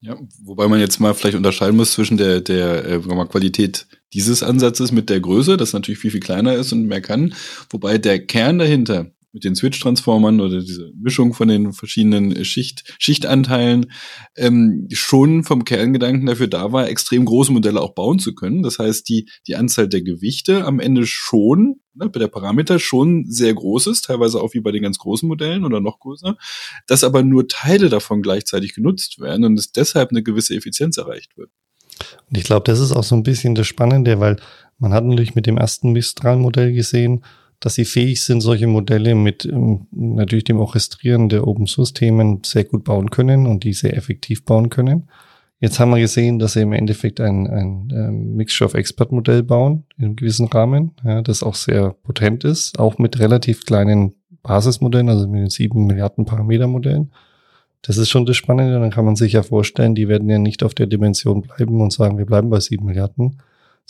Ja, 0.00 0.16
wobei 0.44 0.68
man 0.68 0.78
jetzt 0.78 1.00
mal 1.00 1.12
vielleicht 1.12 1.36
unterscheiden 1.36 1.76
muss 1.76 1.90
zwischen 1.90 2.18
der, 2.18 2.40
der 2.40 2.86
äh, 2.86 3.00
Qualität 3.00 3.88
dieses 4.12 4.44
Ansatzes 4.44 4.92
mit 4.92 5.10
der 5.10 5.18
Größe, 5.18 5.56
das 5.56 5.72
natürlich 5.72 5.98
viel, 5.98 6.12
viel 6.12 6.20
kleiner 6.20 6.54
ist 6.54 6.72
und 6.72 6.86
mehr 6.86 7.00
kann. 7.00 7.34
Wobei 7.70 7.98
der 7.98 8.24
Kern 8.24 8.60
dahinter, 8.60 9.10
mit 9.32 9.44
den 9.44 9.54
Switch-Transformern 9.54 10.40
oder 10.40 10.60
diese 10.60 10.90
Mischung 10.96 11.34
von 11.34 11.48
den 11.48 11.72
verschiedenen 11.72 12.44
Schicht, 12.44 12.94
Schichtanteilen 12.98 13.92
ähm, 14.36 14.88
schon 14.92 15.44
vom 15.44 15.64
Kerngedanken 15.64 16.26
dafür 16.26 16.48
da 16.48 16.72
war, 16.72 16.88
extrem 16.88 17.24
große 17.24 17.52
Modelle 17.52 17.80
auch 17.80 17.94
bauen 17.94 18.18
zu 18.18 18.34
können. 18.34 18.62
Das 18.62 18.78
heißt, 18.78 19.08
die, 19.08 19.28
die 19.46 19.56
Anzahl 19.56 19.88
der 19.88 20.02
Gewichte 20.02 20.64
am 20.64 20.80
Ende 20.80 21.06
schon, 21.06 21.80
ne, 21.94 22.08
bei 22.08 22.18
der 22.18 22.28
Parameter 22.28 22.78
schon 22.78 23.26
sehr 23.28 23.52
groß 23.52 23.88
ist, 23.88 24.06
teilweise 24.06 24.40
auch 24.40 24.54
wie 24.54 24.60
bei 24.60 24.72
den 24.72 24.82
ganz 24.82 24.98
großen 24.98 25.28
Modellen 25.28 25.64
oder 25.64 25.80
noch 25.80 26.00
größer, 26.00 26.36
dass 26.86 27.04
aber 27.04 27.22
nur 27.22 27.48
Teile 27.48 27.90
davon 27.90 28.22
gleichzeitig 28.22 28.74
genutzt 28.74 29.20
werden 29.20 29.44
und 29.44 29.58
es 29.58 29.72
deshalb 29.72 30.10
eine 30.10 30.22
gewisse 30.22 30.54
Effizienz 30.54 30.96
erreicht 30.96 31.36
wird. 31.36 31.50
Und 32.30 32.38
ich 32.38 32.44
glaube, 32.44 32.64
das 32.64 32.80
ist 32.80 32.92
auch 32.92 33.04
so 33.04 33.14
ein 33.14 33.22
bisschen 33.22 33.54
das 33.54 33.66
Spannende, 33.66 34.20
weil 34.20 34.36
man 34.78 34.92
hat 34.92 35.04
natürlich 35.04 35.34
mit 35.34 35.46
dem 35.46 35.58
ersten 35.58 35.92
Mistral-Modell 35.92 36.72
gesehen, 36.72 37.24
dass 37.60 37.74
sie 37.74 37.84
fähig 37.84 38.22
sind, 38.22 38.40
solche 38.40 38.66
Modelle 38.66 39.14
mit 39.14 39.44
ähm, 39.44 39.86
natürlich 39.90 40.44
dem 40.44 40.60
Orchestrieren 40.60 41.28
der 41.28 41.46
Open 41.46 41.66
Source 41.66 41.92
Themen 41.92 42.42
sehr 42.44 42.64
gut 42.64 42.84
bauen 42.84 43.10
können 43.10 43.46
und 43.46 43.64
die 43.64 43.72
sehr 43.72 43.96
effektiv 43.96 44.44
bauen 44.44 44.68
können. 44.70 45.08
Jetzt 45.60 45.80
haben 45.80 45.90
wir 45.90 45.98
gesehen, 45.98 46.38
dass 46.38 46.52
sie 46.52 46.60
im 46.60 46.72
Endeffekt 46.72 47.20
ein, 47.20 47.48
ein 47.48 47.88
ähm, 47.92 48.36
Mixture 48.36 48.66
of 48.66 48.74
Expert 48.74 49.10
Modell 49.10 49.42
bauen 49.42 49.84
in 49.96 50.04
einem 50.04 50.16
gewissen 50.16 50.46
Rahmen, 50.46 50.92
ja, 51.04 51.20
das 51.20 51.42
auch 51.42 51.56
sehr 51.56 51.94
potent 52.04 52.44
ist, 52.44 52.78
auch 52.78 52.98
mit 52.98 53.18
relativ 53.18 53.64
kleinen 53.64 54.14
Basismodellen, 54.44 55.08
also 55.08 55.26
mit 55.26 55.40
den 55.40 55.50
sieben 55.50 55.86
Milliarden 55.86 56.24
Parameter 56.24 56.68
Modellen. 56.68 57.10
das 57.82 57.96
ist 57.96 58.08
schon 58.08 58.24
das 58.24 58.36
Spannende. 58.36 58.78
Dann 58.78 58.90
kann 58.90 59.04
man 59.04 59.16
sich 59.16 59.32
ja 59.32 59.42
vorstellen, 59.42 59.96
die 59.96 60.06
werden 60.06 60.30
ja 60.30 60.38
nicht 60.38 60.62
auf 60.62 60.74
der 60.74 60.86
Dimension 60.86 61.42
bleiben 61.42 61.80
und 61.80 61.92
sagen, 61.92 62.18
wir 62.18 62.26
bleiben 62.26 62.50
bei 62.50 62.60
sieben 62.60 62.86
Milliarden, 62.86 63.38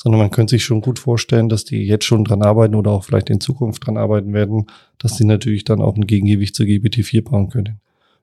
sondern 0.00 0.20
man 0.20 0.30
könnte 0.30 0.52
sich 0.52 0.64
schon 0.64 0.80
gut 0.80 1.00
vorstellen, 1.00 1.48
dass 1.48 1.64
die 1.64 1.82
jetzt 1.84 2.04
schon 2.04 2.24
dran 2.24 2.42
arbeiten 2.42 2.76
oder 2.76 2.92
auch 2.92 3.04
vielleicht 3.04 3.30
in 3.30 3.40
Zukunft 3.40 3.84
dran 3.84 3.96
arbeiten 3.96 4.32
werden, 4.32 4.66
dass 4.96 5.16
die 5.16 5.24
natürlich 5.24 5.64
dann 5.64 5.82
auch 5.82 5.96
ein 5.96 6.06
Gegengewicht 6.06 6.54
zur 6.54 6.66
GPT-4 6.66 7.22
bauen 7.22 7.50
können. 7.50 7.80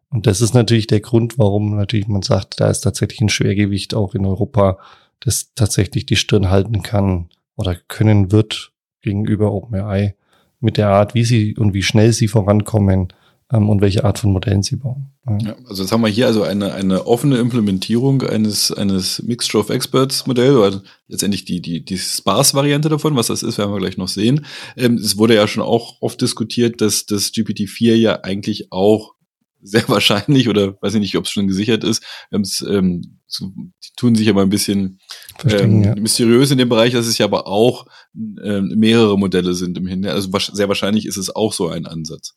Und 0.09 0.25
das 0.25 0.39
ist 0.39 0.53
natürlich 0.53 0.87
der 0.87 1.01
Grund, 1.01 1.37
warum 1.37 1.75
natürlich 1.75 2.07
man 2.07 2.21
sagt, 2.21 2.61
da 2.61 2.69
ist 2.69 2.81
tatsächlich 2.81 3.19
ein 3.19 3.29
Schwergewicht 3.29 3.93
auch 3.93 4.15
in 4.15 4.25
Europa, 4.25 4.77
das 5.19 5.53
tatsächlich 5.53 6.05
die 6.05 6.15
Stirn 6.15 6.49
halten 6.49 6.81
kann 6.81 7.27
oder 7.57 7.75
können 7.89 8.31
wird 8.31 8.71
gegenüber 9.01 9.51
OpenAI 9.51 10.15
mit 10.61 10.77
der 10.77 10.89
Art, 10.89 11.13
wie 11.13 11.25
sie 11.25 11.57
und 11.57 11.73
wie 11.73 11.83
schnell 11.83 12.13
sie 12.13 12.29
vorankommen 12.29 13.09
ähm, 13.55 13.69
und 13.69 13.81
welche 13.81 14.03
Art 14.03 14.19
von 14.19 14.31
Modellen 14.31 14.63
sie 14.63 14.75
bauen. 14.75 15.11
Ja. 15.27 15.37
ja. 15.39 15.55
also 15.67 15.83
jetzt 15.83 15.91
haben 15.91 16.01
wir 16.01 16.09
hier 16.09 16.27
also 16.27 16.43
eine, 16.43 16.73
eine 16.73 17.07
offene 17.07 17.37
Implementierung 17.37 18.21
eines, 18.23 18.71
eines 18.71 19.21
Mixture 19.23 19.63
of 19.63 19.69
Experts 19.69 20.27
Modell 20.27 20.57
oder 20.57 20.81
letztendlich 21.07 21.45
die, 21.45 21.61
die, 21.61 21.83
die 21.83 21.97
Sparse-Variante 21.97 22.89
davon. 22.89 23.15
Was 23.15 23.27
das 23.27 23.43
ist, 23.43 23.57
werden 23.57 23.73
wir 23.73 23.79
gleich 23.79 23.97
noch 23.97 24.07
sehen. 24.07 24.45
Ähm, 24.77 24.95
es 24.95 25.17
wurde 25.17 25.35
ja 25.35 25.47
schon 25.47 25.63
auch 25.63 26.01
oft 26.01 26.21
diskutiert, 26.21 26.81
dass 26.81 27.05
das 27.05 27.33
GPT-4 27.33 27.95
ja 27.95 28.19
eigentlich 28.23 28.71
auch 28.71 29.15
sehr 29.61 29.83
wahrscheinlich 29.89 30.49
oder 30.49 30.81
weiß 30.81 30.93
ich 30.95 31.01
nicht, 31.01 31.17
ob 31.17 31.25
es 31.25 31.31
schon 31.31 31.47
gesichert 31.47 31.83
ist. 31.83 32.03
Ähm, 32.31 33.19
so, 33.27 33.47
die 33.47 33.89
tun 33.97 34.15
sich 34.15 34.29
aber 34.29 34.41
ein 34.41 34.49
bisschen 34.49 34.99
ähm, 35.45 35.83
ja. 35.83 35.95
mysteriös 35.95 36.51
in 36.51 36.57
dem 36.57 36.69
Bereich, 36.69 36.93
dass 36.93 37.07
es 37.07 37.17
ja 37.17 37.25
aber 37.25 37.47
auch 37.47 37.85
ähm, 38.15 38.73
mehrere 38.75 39.17
Modelle 39.17 39.53
sind 39.53 39.77
im 39.77 39.87
Hintergrund. 39.87 40.33
Also 40.33 40.53
sehr 40.53 40.67
wahrscheinlich 40.67 41.05
ist 41.05 41.17
es 41.17 41.35
auch 41.35 41.53
so 41.53 41.69
ein 41.69 41.85
Ansatz. 41.85 42.35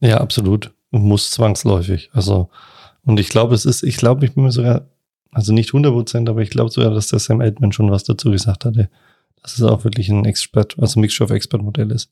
Ja, 0.00 0.18
absolut. 0.18 0.72
Muss 0.90 1.30
zwangsläufig. 1.30 2.10
Also, 2.12 2.50
und 3.04 3.20
ich 3.20 3.28
glaube, 3.28 3.54
es 3.54 3.64
ist, 3.64 3.82
ich 3.82 3.96
glaube, 3.96 4.24
ich 4.24 4.34
bin 4.34 4.44
mir 4.44 4.52
sogar, 4.52 4.88
also 5.30 5.52
nicht 5.52 5.70
100 5.70 5.92
Prozent, 5.92 6.28
aber 6.28 6.42
ich 6.42 6.50
glaube 6.50 6.70
sogar, 6.70 6.90
dass 6.90 7.08
der 7.08 7.18
Sam 7.18 7.40
Altman 7.40 7.72
schon 7.72 7.90
was 7.90 8.04
dazu 8.04 8.30
gesagt 8.30 8.64
hatte, 8.64 8.90
dass 9.42 9.54
es 9.54 9.62
auch 9.62 9.84
wirklich 9.84 10.08
ein 10.08 10.24
Expert, 10.24 10.76
also 10.78 10.98
ein 10.98 11.02
Mixture 11.02 11.28
of 11.28 11.34
Expert 11.34 11.62
Modell 11.62 11.90
ist. 11.90 12.10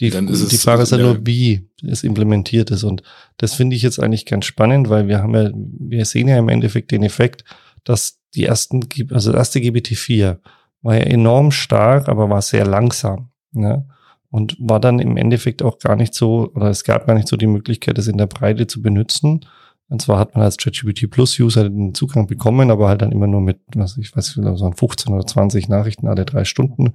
Die, 0.00 0.10
die 0.10 0.58
Frage 0.58 0.82
ist 0.82 0.92
ja 0.92 0.98
nur, 0.98 1.26
wie 1.26 1.68
es 1.82 2.04
implementiert 2.04 2.70
ist. 2.70 2.84
Und 2.84 3.02
das 3.36 3.54
finde 3.54 3.74
ich 3.74 3.82
jetzt 3.82 3.98
eigentlich 3.98 4.26
ganz 4.26 4.44
spannend, 4.44 4.88
weil 4.88 5.08
wir 5.08 5.18
haben 5.18 5.34
ja, 5.34 5.50
wir 5.52 6.04
sehen 6.04 6.28
ja 6.28 6.38
im 6.38 6.48
Endeffekt 6.48 6.92
den 6.92 7.02
Effekt, 7.02 7.44
dass 7.82 8.20
die 8.34 8.44
ersten, 8.44 8.86
also 9.10 9.32
das 9.32 9.38
erste 9.38 9.58
GPT-4 9.58 10.38
war 10.82 10.94
ja 10.94 11.02
enorm 11.02 11.50
stark, 11.50 12.08
aber 12.08 12.30
war 12.30 12.42
sehr 12.42 12.64
langsam. 12.64 13.30
Ne? 13.50 13.88
Und 14.30 14.56
war 14.58 14.80
dann 14.80 14.98
im 14.98 15.16
Endeffekt 15.16 15.62
auch 15.62 15.78
gar 15.78 15.96
nicht 15.96 16.14
so, 16.14 16.50
oder 16.54 16.68
es 16.68 16.84
gab 16.84 17.06
gar 17.06 17.14
nicht 17.14 17.28
so 17.28 17.36
die 17.36 17.46
Möglichkeit, 17.46 17.98
das 17.98 18.08
in 18.08 18.18
der 18.18 18.26
Breite 18.26 18.66
zu 18.66 18.82
benutzen. 18.82 19.40
Und 19.88 20.02
zwar 20.02 20.18
hat 20.18 20.34
man 20.34 20.44
als 20.44 20.58
ChatGPT 20.58 21.10
Plus 21.10 21.38
User 21.40 21.68
den 21.68 21.94
Zugang 21.94 22.26
bekommen, 22.26 22.70
aber 22.70 22.88
halt 22.88 23.00
dann 23.00 23.12
immer 23.12 23.26
nur 23.26 23.40
mit, 23.40 23.58
was 23.74 23.96
ich 23.96 24.14
weiß, 24.14 24.34
so 24.34 24.70
15 24.70 25.14
oder 25.14 25.26
20 25.26 25.68
Nachrichten 25.70 26.08
alle 26.08 26.26
drei 26.26 26.44
Stunden, 26.44 26.92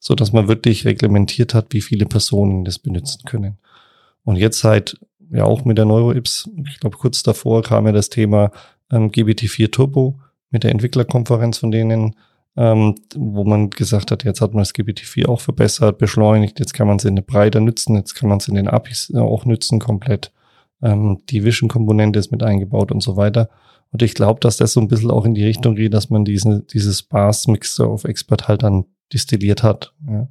so 0.00 0.16
dass 0.16 0.32
man 0.32 0.48
wirklich 0.48 0.84
reglementiert 0.84 1.54
hat, 1.54 1.66
wie 1.70 1.80
viele 1.80 2.06
Personen 2.06 2.64
das 2.64 2.80
benutzen 2.80 3.22
können. 3.26 3.58
Und 4.24 4.36
jetzt 4.36 4.58
seit, 4.58 4.96
ja 5.30 5.44
auch 5.44 5.64
mit 5.64 5.78
der 5.78 5.84
NeuroIPS, 5.84 6.50
ich 6.68 6.80
glaube 6.80 6.96
kurz 6.96 7.22
davor 7.22 7.62
kam 7.62 7.86
ja 7.86 7.92
das 7.92 8.08
Thema 8.08 8.50
ähm, 8.90 9.10
GBT4 9.10 9.70
Turbo 9.70 10.18
mit 10.50 10.64
der 10.64 10.72
Entwicklerkonferenz 10.72 11.58
von 11.58 11.70
denen, 11.70 12.16
ähm, 12.56 12.96
wo 13.14 13.44
man 13.44 13.70
gesagt 13.70 14.10
hat, 14.10 14.24
jetzt 14.24 14.40
hat 14.40 14.52
man 14.52 14.62
das 14.62 14.74
GPT-4 14.74 15.26
auch 15.26 15.40
verbessert, 15.40 15.98
beschleunigt, 15.98 16.58
jetzt 16.58 16.74
kann 16.74 16.86
man 16.86 16.96
es 16.96 17.04
in 17.04 17.16
der 17.16 17.22
Breite 17.22 17.60
nutzen, 17.60 17.96
jetzt 17.96 18.14
kann 18.14 18.28
man 18.28 18.38
es 18.38 18.48
in 18.48 18.54
den 18.54 18.68
APIs 18.68 19.10
äh, 19.14 19.18
auch 19.18 19.44
nutzen 19.46 19.78
komplett. 19.78 20.32
Ähm, 20.82 21.22
die 21.30 21.44
Vision-Komponente 21.44 22.18
ist 22.18 22.30
mit 22.30 22.42
eingebaut 22.42 22.92
und 22.92 23.02
so 23.02 23.16
weiter. 23.16 23.48
Und 23.90 24.02
ich 24.02 24.14
glaube, 24.14 24.40
dass 24.40 24.56
das 24.56 24.72
so 24.72 24.80
ein 24.80 24.88
bisschen 24.88 25.10
auch 25.10 25.24
in 25.24 25.34
die 25.34 25.44
Richtung 25.44 25.76
geht, 25.76 25.94
dass 25.94 26.10
man 26.10 26.24
diesen, 26.24 26.66
dieses 26.66 27.00
Sparse-Mixer 27.00 27.86
auf 27.86 28.04
Expert 28.04 28.48
halt 28.48 28.62
dann 28.62 28.84
distilliert 29.12 29.62
hat. 29.62 29.94
Ja. 30.08 30.28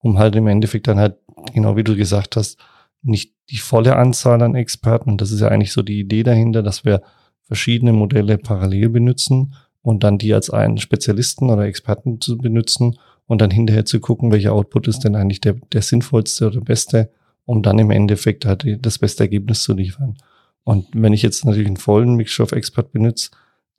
Um 0.00 0.18
halt 0.18 0.36
im 0.36 0.46
Endeffekt 0.46 0.88
dann 0.88 0.98
halt, 0.98 1.16
genau 1.52 1.76
wie 1.76 1.84
du 1.84 1.96
gesagt 1.96 2.36
hast, 2.36 2.58
nicht 3.02 3.34
die 3.50 3.58
volle 3.58 3.96
Anzahl 3.96 4.42
an 4.42 4.54
Experten, 4.54 5.10
und 5.10 5.20
das 5.20 5.30
ist 5.30 5.40
ja 5.40 5.48
eigentlich 5.48 5.72
so 5.72 5.82
die 5.82 6.00
Idee 6.00 6.22
dahinter, 6.22 6.62
dass 6.62 6.84
wir 6.84 7.02
verschiedene 7.42 7.92
Modelle 7.92 8.38
parallel 8.38 8.88
benutzen, 8.88 9.54
und 9.86 10.02
dann 10.02 10.18
die 10.18 10.34
als 10.34 10.50
einen 10.50 10.78
Spezialisten 10.78 11.48
oder 11.48 11.62
Experten 11.62 12.20
zu 12.20 12.36
benutzen 12.36 12.98
und 13.28 13.40
dann 13.40 13.52
hinterher 13.52 13.84
zu 13.84 14.00
gucken, 14.00 14.32
welcher 14.32 14.52
Output 14.52 14.88
ist 14.88 15.04
denn 15.04 15.14
eigentlich 15.14 15.40
der, 15.40 15.54
der 15.72 15.80
sinnvollste 15.80 16.48
oder 16.48 16.60
beste, 16.60 17.12
um 17.44 17.62
dann 17.62 17.78
im 17.78 17.92
Endeffekt 17.92 18.46
halt 18.46 18.66
das 18.84 18.98
beste 18.98 19.22
Ergebnis 19.22 19.62
zu 19.62 19.74
liefern. 19.74 20.16
Und 20.64 20.88
wenn 20.92 21.12
ich 21.12 21.22
jetzt 21.22 21.44
natürlich 21.44 21.68
einen 21.68 21.76
vollen 21.76 22.16
Mixture 22.16 22.44
of 22.44 22.50
Expert 22.50 22.90
benutze, 22.90 23.30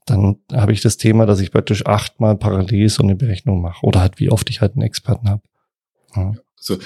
dann 0.06 0.38
habe 0.54 0.72
ich 0.72 0.80
das 0.80 0.96
Thema, 0.96 1.26
dass 1.26 1.42
ich 1.42 1.52
praktisch 1.52 1.86
achtmal 1.86 2.38
parallel 2.38 2.88
so 2.88 3.04
eine 3.04 3.18
Berechnung 3.18 3.60
mache 3.60 3.86
oder 3.86 4.00
halt 4.00 4.18
wie 4.18 4.32
oft 4.32 4.50
ich 4.50 4.62
halt 4.62 4.76
einen 4.76 4.84
Experten 4.84 5.28
habe. 5.28 5.42
Ja. 6.16 6.32
So, 6.56 6.78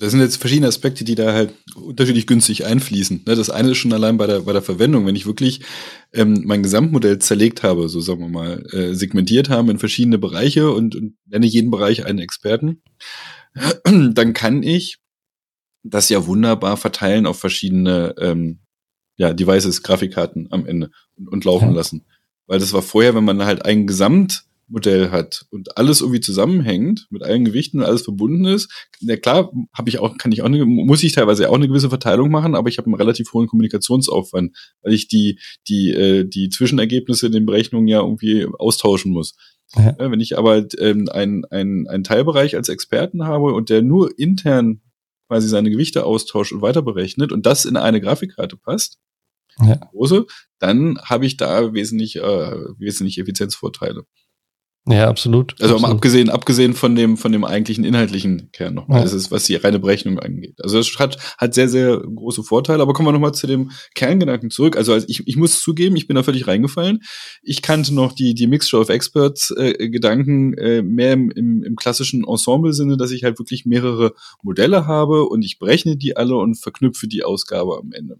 das 0.00 0.12
sind 0.12 0.20
jetzt 0.20 0.36
verschiedene 0.36 0.66
Aspekte, 0.66 1.04
die 1.04 1.14
da 1.14 1.34
halt 1.34 1.52
unterschiedlich 1.74 2.26
günstig 2.26 2.64
einfließen. 2.64 3.22
Ne, 3.26 3.36
das 3.36 3.50
eine 3.50 3.72
ist 3.72 3.78
schon 3.78 3.92
allein 3.92 4.16
bei 4.16 4.26
der, 4.26 4.40
bei 4.40 4.54
der 4.54 4.62
Verwendung. 4.62 5.04
Wenn 5.04 5.14
ich 5.14 5.26
wirklich 5.26 5.60
ähm, 6.14 6.42
mein 6.46 6.62
Gesamtmodell 6.62 7.18
zerlegt 7.18 7.62
habe, 7.62 7.88
so 7.90 8.00
sagen 8.00 8.22
wir 8.22 8.28
mal, 8.28 8.64
äh, 8.72 8.94
segmentiert 8.94 9.50
habe 9.50 9.70
in 9.70 9.78
verschiedene 9.78 10.16
Bereiche 10.16 10.70
und, 10.70 10.96
und 10.96 11.16
nenne 11.26 11.44
jeden 11.44 11.70
Bereich 11.70 12.06
einen 12.06 12.18
Experten, 12.18 12.82
dann 13.84 14.32
kann 14.32 14.62
ich 14.62 15.00
das 15.82 16.08
ja 16.08 16.26
wunderbar 16.26 16.78
verteilen 16.78 17.26
auf 17.26 17.38
verschiedene 17.38 18.14
ähm, 18.18 18.60
ja, 19.18 19.34
Devices, 19.34 19.82
Grafikkarten 19.82 20.48
am 20.50 20.64
Ende 20.64 20.90
und, 21.18 21.28
und 21.28 21.44
laufen 21.44 21.70
ja. 21.70 21.74
lassen. 21.74 22.06
Weil 22.46 22.58
das 22.58 22.72
war 22.72 22.82
vorher, 22.82 23.14
wenn 23.14 23.24
man 23.24 23.44
halt 23.44 23.66
ein 23.66 23.86
Gesamt 23.86 24.44
Modell 24.70 25.10
hat 25.10 25.44
und 25.50 25.76
alles 25.76 26.00
irgendwie 26.00 26.20
zusammenhängt, 26.20 27.06
mit 27.10 27.22
allen 27.22 27.44
Gewichten 27.44 27.80
und 27.80 27.84
alles 27.84 28.02
verbunden 28.02 28.44
ist, 28.44 28.88
na 29.00 29.16
klar, 29.16 29.50
habe 29.74 29.88
ich 29.88 29.98
auch, 29.98 30.16
kann 30.16 30.32
ich 30.32 30.42
auch 30.42 30.46
eine, 30.46 30.64
muss 30.64 31.02
ich 31.02 31.12
teilweise 31.12 31.50
auch 31.50 31.54
eine 31.54 31.68
gewisse 31.68 31.88
Verteilung 31.88 32.30
machen, 32.30 32.54
aber 32.54 32.68
ich 32.68 32.78
habe 32.78 32.86
einen 32.86 32.94
relativ 32.94 33.32
hohen 33.32 33.48
Kommunikationsaufwand, 33.48 34.56
weil 34.82 34.92
ich 34.92 35.08
die, 35.08 35.38
die, 35.68 35.90
äh, 35.90 36.24
die 36.24 36.48
Zwischenergebnisse 36.48 37.26
in 37.26 37.32
den 37.32 37.46
Berechnungen 37.46 37.88
ja 37.88 38.00
irgendwie 38.00 38.46
austauschen 38.58 39.12
muss. 39.12 39.34
Ja. 39.76 39.94
Wenn 39.98 40.20
ich 40.20 40.36
aber 40.36 40.66
ähm, 40.78 41.08
einen, 41.10 41.44
einen 41.50 42.04
Teilbereich 42.04 42.56
als 42.56 42.68
Experten 42.68 43.24
habe 43.24 43.52
und 43.52 43.70
der 43.70 43.82
nur 43.82 44.18
intern 44.18 44.80
quasi 45.28 45.46
seine 45.48 45.70
Gewichte 45.70 46.04
austauscht 46.04 46.52
und 46.52 46.60
weiter 46.60 46.82
berechnet 46.82 47.30
und 47.30 47.46
das 47.46 47.64
in 47.64 47.76
eine 47.76 48.00
Grafikkarte 48.00 48.56
passt, 48.56 48.98
ja. 49.58 49.76
große, 49.76 50.26
dann 50.58 50.98
habe 51.04 51.26
ich 51.26 51.36
da 51.36 51.72
wesentlich, 51.72 52.16
äh, 52.16 52.22
wesentlich 52.78 53.18
Effizienzvorteile. 53.18 54.04
Ja, 54.88 55.08
absolut. 55.08 55.54
Also 55.60 55.74
absolut. 55.74 55.96
abgesehen, 55.96 56.30
abgesehen 56.30 56.72
von 56.72 56.96
dem, 56.96 57.18
von 57.18 57.32
dem 57.32 57.44
eigentlichen 57.44 57.84
inhaltlichen 57.84 58.50
Kern 58.50 58.74
nochmal. 58.74 58.98
Ja. 58.98 59.04
Das 59.04 59.12
ist, 59.12 59.30
was 59.30 59.44
die 59.44 59.56
reine 59.56 59.78
Berechnung 59.78 60.18
angeht. 60.18 60.54
Also 60.62 60.78
das 60.78 60.88
hat, 60.98 61.18
hat 61.36 61.52
sehr, 61.52 61.68
sehr 61.68 61.98
große 61.98 62.42
Vorteile. 62.42 62.82
Aber 62.82 62.94
kommen 62.94 63.06
wir 63.06 63.12
nochmal 63.12 63.34
zu 63.34 63.46
dem 63.46 63.70
Kerngedanken 63.94 64.50
zurück. 64.50 64.76
Also, 64.76 64.94
also 64.94 65.06
ich, 65.08 65.26
ich 65.26 65.36
muss 65.36 65.60
zugeben, 65.60 65.96
ich 65.96 66.06
bin 66.06 66.16
da 66.16 66.22
völlig 66.22 66.46
reingefallen. 66.46 67.00
Ich 67.42 67.60
kannte 67.60 67.94
noch 67.94 68.12
die, 68.12 68.34
die 68.34 68.46
Mixture 68.46 68.80
of 68.80 68.88
Experts 68.88 69.52
äh, 69.56 69.90
Gedanken 69.90 70.54
äh, 70.54 70.82
mehr 70.82 71.12
im, 71.12 71.30
im, 71.30 71.62
im 71.62 71.76
klassischen 71.76 72.24
Ensemble-Sinne, 72.26 72.96
dass 72.96 73.10
ich 73.10 73.22
halt 73.22 73.38
wirklich 73.38 73.66
mehrere 73.66 74.14
Modelle 74.42 74.86
habe 74.86 75.24
und 75.24 75.44
ich 75.44 75.58
berechne 75.58 75.98
die 75.98 76.16
alle 76.16 76.36
und 76.36 76.56
verknüpfe 76.56 77.06
die 77.06 77.22
Ausgabe 77.22 77.78
am 77.78 77.92
Ende. 77.92 78.16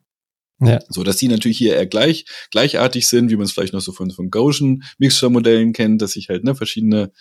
Ja. 0.61 0.79
So, 0.89 1.05
dass 1.05 1.17
die 1.17 1.29
natürlich 1.29 1.59
hier 1.59 1.75
eher 1.75 1.87
gleich, 1.87 2.27
gleichartig 2.51 3.07
sind, 3.07 3.31
wie 3.31 3.37
man 3.37 3.45
es 3.45 3.53
vielleicht 3.53 3.73
noch 3.73 3.81
so 3.81 3.93
von, 3.93 4.11
von 4.11 4.31
Gaussian 4.31 4.83
Mixture-Modellen 4.99 5.73
kennt, 5.73 6.03
dass 6.03 6.17
ich 6.17 6.29
halt, 6.29 6.45
ne, 6.45 6.55
verschiedene, 6.55 7.13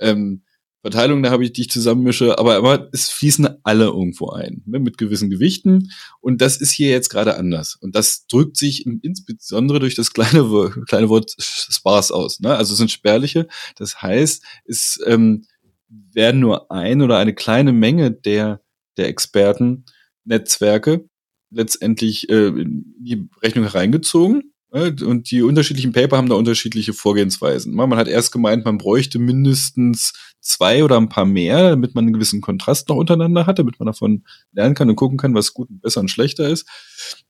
ähm, 0.00 0.42
Verteilungen 0.82 1.24
da 1.24 1.30
habe 1.30 1.44
ich, 1.44 1.52
die 1.52 1.62
ich 1.62 1.70
zusammenmische, 1.70 2.38
aber, 2.38 2.54
aber 2.54 2.88
es 2.92 3.08
fließen 3.08 3.48
alle 3.64 3.86
irgendwo 3.86 4.30
ein, 4.30 4.62
ne, 4.66 4.78
mit 4.78 4.98
gewissen 4.98 5.30
Gewichten. 5.30 5.90
Und 6.20 6.40
das 6.40 6.58
ist 6.58 6.70
hier 6.70 6.90
jetzt 6.90 7.08
gerade 7.08 7.36
anders. 7.36 7.74
Und 7.74 7.96
das 7.96 8.28
drückt 8.28 8.56
sich 8.56 8.86
insbesondere 8.86 9.80
durch 9.80 9.96
das 9.96 10.12
kleine, 10.12 10.70
kleine 10.86 11.08
Wort 11.08 11.34
Sparse 11.38 12.14
aus. 12.14 12.38
Ne? 12.38 12.54
Also 12.54 12.72
es 12.72 12.78
sind 12.78 12.92
spärliche. 12.92 13.48
Das 13.74 14.00
heißt, 14.00 14.44
es 14.64 15.00
ähm, 15.06 15.46
werden 15.88 16.40
nur 16.40 16.70
ein 16.70 17.02
oder 17.02 17.18
eine 17.18 17.34
kleine 17.34 17.72
Menge 17.72 18.12
der, 18.12 18.60
der 18.96 19.08
Experten 19.08 19.86
Netzwerke 20.24 21.08
letztendlich 21.50 22.28
äh, 22.28 22.48
in 22.48 22.94
die 22.98 23.28
Rechnung 23.42 23.64
hereingezogen. 23.64 24.52
Äh, 24.72 24.92
und 25.04 25.30
die 25.30 25.42
unterschiedlichen 25.42 25.92
Paper 25.92 26.16
haben 26.16 26.28
da 26.28 26.34
unterschiedliche 26.34 26.92
Vorgehensweisen. 26.92 27.74
Man 27.74 27.96
hat 27.96 28.08
erst 28.08 28.32
gemeint, 28.32 28.64
man 28.64 28.78
bräuchte 28.78 29.18
mindestens 29.18 30.12
zwei 30.40 30.84
oder 30.84 30.96
ein 30.96 31.08
paar 31.08 31.24
mehr, 31.24 31.70
damit 31.70 31.94
man 31.94 32.04
einen 32.04 32.12
gewissen 32.12 32.40
Kontrast 32.40 32.88
noch 32.88 32.96
untereinander 32.96 33.46
hat, 33.46 33.58
damit 33.58 33.78
man 33.78 33.86
davon 33.86 34.24
lernen 34.52 34.74
kann 34.74 34.88
und 34.88 34.96
gucken 34.96 35.18
kann, 35.18 35.34
was 35.34 35.54
gut 35.54 35.70
und 35.70 35.80
besser 35.80 36.00
und 36.00 36.10
schlechter 36.10 36.48
ist. 36.48 36.66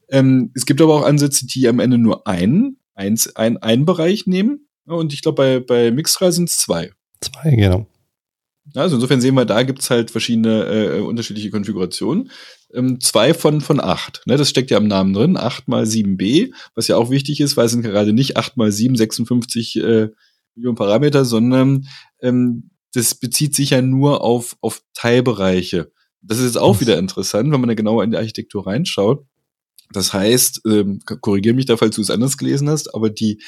Ähm, 0.08 0.50
es 0.54 0.66
gibt 0.66 0.80
aber 0.80 0.94
auch 0.94 1.04
Ansätze, 1.04 1.46
die 1.46 1.68
am 1.68 1.80
Ende 1.80 1.98
nur 1.98 2.26
einen, 2.26 2.78
eins, 2.94 3.34
ein, 3.36 3.56
einen 3.58 3.84
Bereich 3.84 4.26
nehmen. 4.26 4.68
Und 4.86 5.12
ich 5.12 5.22
glaube, 5.22 5.42
bei, 5.42 5.60
bei 5.60 5.90
Mixtra 5.90 6.30
sind 6.30 6.48
es 6.48 6.58
zwei. 6.58 6.92
Zwei, 7.20 7.50
genau. 7.50 7.86
Also 8.74 8.96
insofern 8.96 9.20
sehen 9.20 9.34
wir, 9.34 9.44
da 9.44 9.62
gibt's 9.62 9.90
halt 9.90 10.10
verschiedene 10.10 10.64
äh, 10.64 11.00
unterschiedliche 11.00 11.50
Konfigurationen. 11.50 12.30
Ähm, 12.74 13.00
zwei 13.00 13.32
von, 13.34 13.60
von 13.60 13.80
acht. 13.80 14.22
Ne? 14.26 14.36
Das 14.36 14.50
steckt 14.50 14.70
ja 14.70 14.78
im 14.78 14.88
Namen 14.88 15.12
drin. 15.12 15.36
acht 15.36 15.68
mal 15.68 15.86
sieben 15.86 16.16
b 16.16 16.50
was 16.74 16.88
ja 16.88 16.96
auch 16.96 17.10
wichtig 17.10 17.40
ist, 17.40 17.56
weil 17.56 17.66
es 17.66 17.72
sind 17.72 17.82
gerade 17.82 18.12
nicht 18.12 18.36
acht 18.36 18.56
mal 18.56 18.72
sieben 18.72 18.96
56 18.96 19.76
äh, 19.76 20.08
Millionen 20.54 20.76
Parameter, 20.76 21.24
sondern 21.24 21.86
ähm, 22.20 22.70
das 22.92 23.14
bezieht 23.14 23.54
sich 23.54 23.70
ja 23.70 23.82
nur 23.82 24.22
auf, 24.22 24.56
auf 24.60 24.82
Teilbereiche. 24.94 25.92
Das 26.22 26.38
ist 26.38 26.44
jetzt 26.44 26.58
auch 26.58 26.80
wieder 26.80 26.98
interessant, 26.98 27.52
wenn 27.52 27.60
man 27.60 27.68
da 27.68 27.74
genauer 27.74 28.02
in 28.02 28.10
die 28.10 28.16
Architektur 28.16 28.66
reinschaut. 28.66 29.24
Das 29.92 30.12
heißt, 30.12 30.62
ähm, 30.66 31.00
korrigiere 31.20 31.54
mich 31.54 31.66
da, 31.66 31.76
falls 31.76 31.94
du 31.94 32.02
es 32.02 32.10
anders 32.10 32.36
gelesen 32.38 32.68
hast, 32.68 32.94
aber 32.94 33.10
die, 33.10 33.42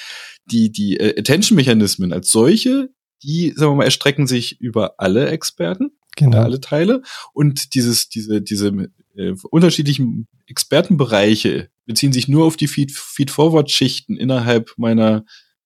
die, 0.46 0.70
die 0.70 0.96
äh, 0.98 1.18
Attention-Mechanismen 1.18 2.12
als 2.12 2.30
solche, 2.30 2.90
die, 3.22 3.52
sagen 3.56 3.72
wir 3.72 3.76
mal, 3.76 3.84
erstrecken 3.84 4.26
sich 4.26 4.60
über 4.60 4.94
alle 4.98 5.28
Experten, 5.30 5.90
genau. 6.16 6.42
alle 6.42 6.60
Teile. 6.60 7.02
Und 7.32 7.74
dieses, 7.74 8.08
diese, 8.08 8.40
diese 8.40 8.90
äh, 9.18 9.34
unterschiedlichen 9.50 10.28
Expertenbereiche 10.46 11.68
beziehen 11.86 12.12
sich 12.12 12.28
nur 12.28 12.46
auf 12.46 12.56
die 12.56 12.68
Feed-Forward-Schichten 12.68 14.16
innerhalb 14.16 14.72
meiner 14.76 15.24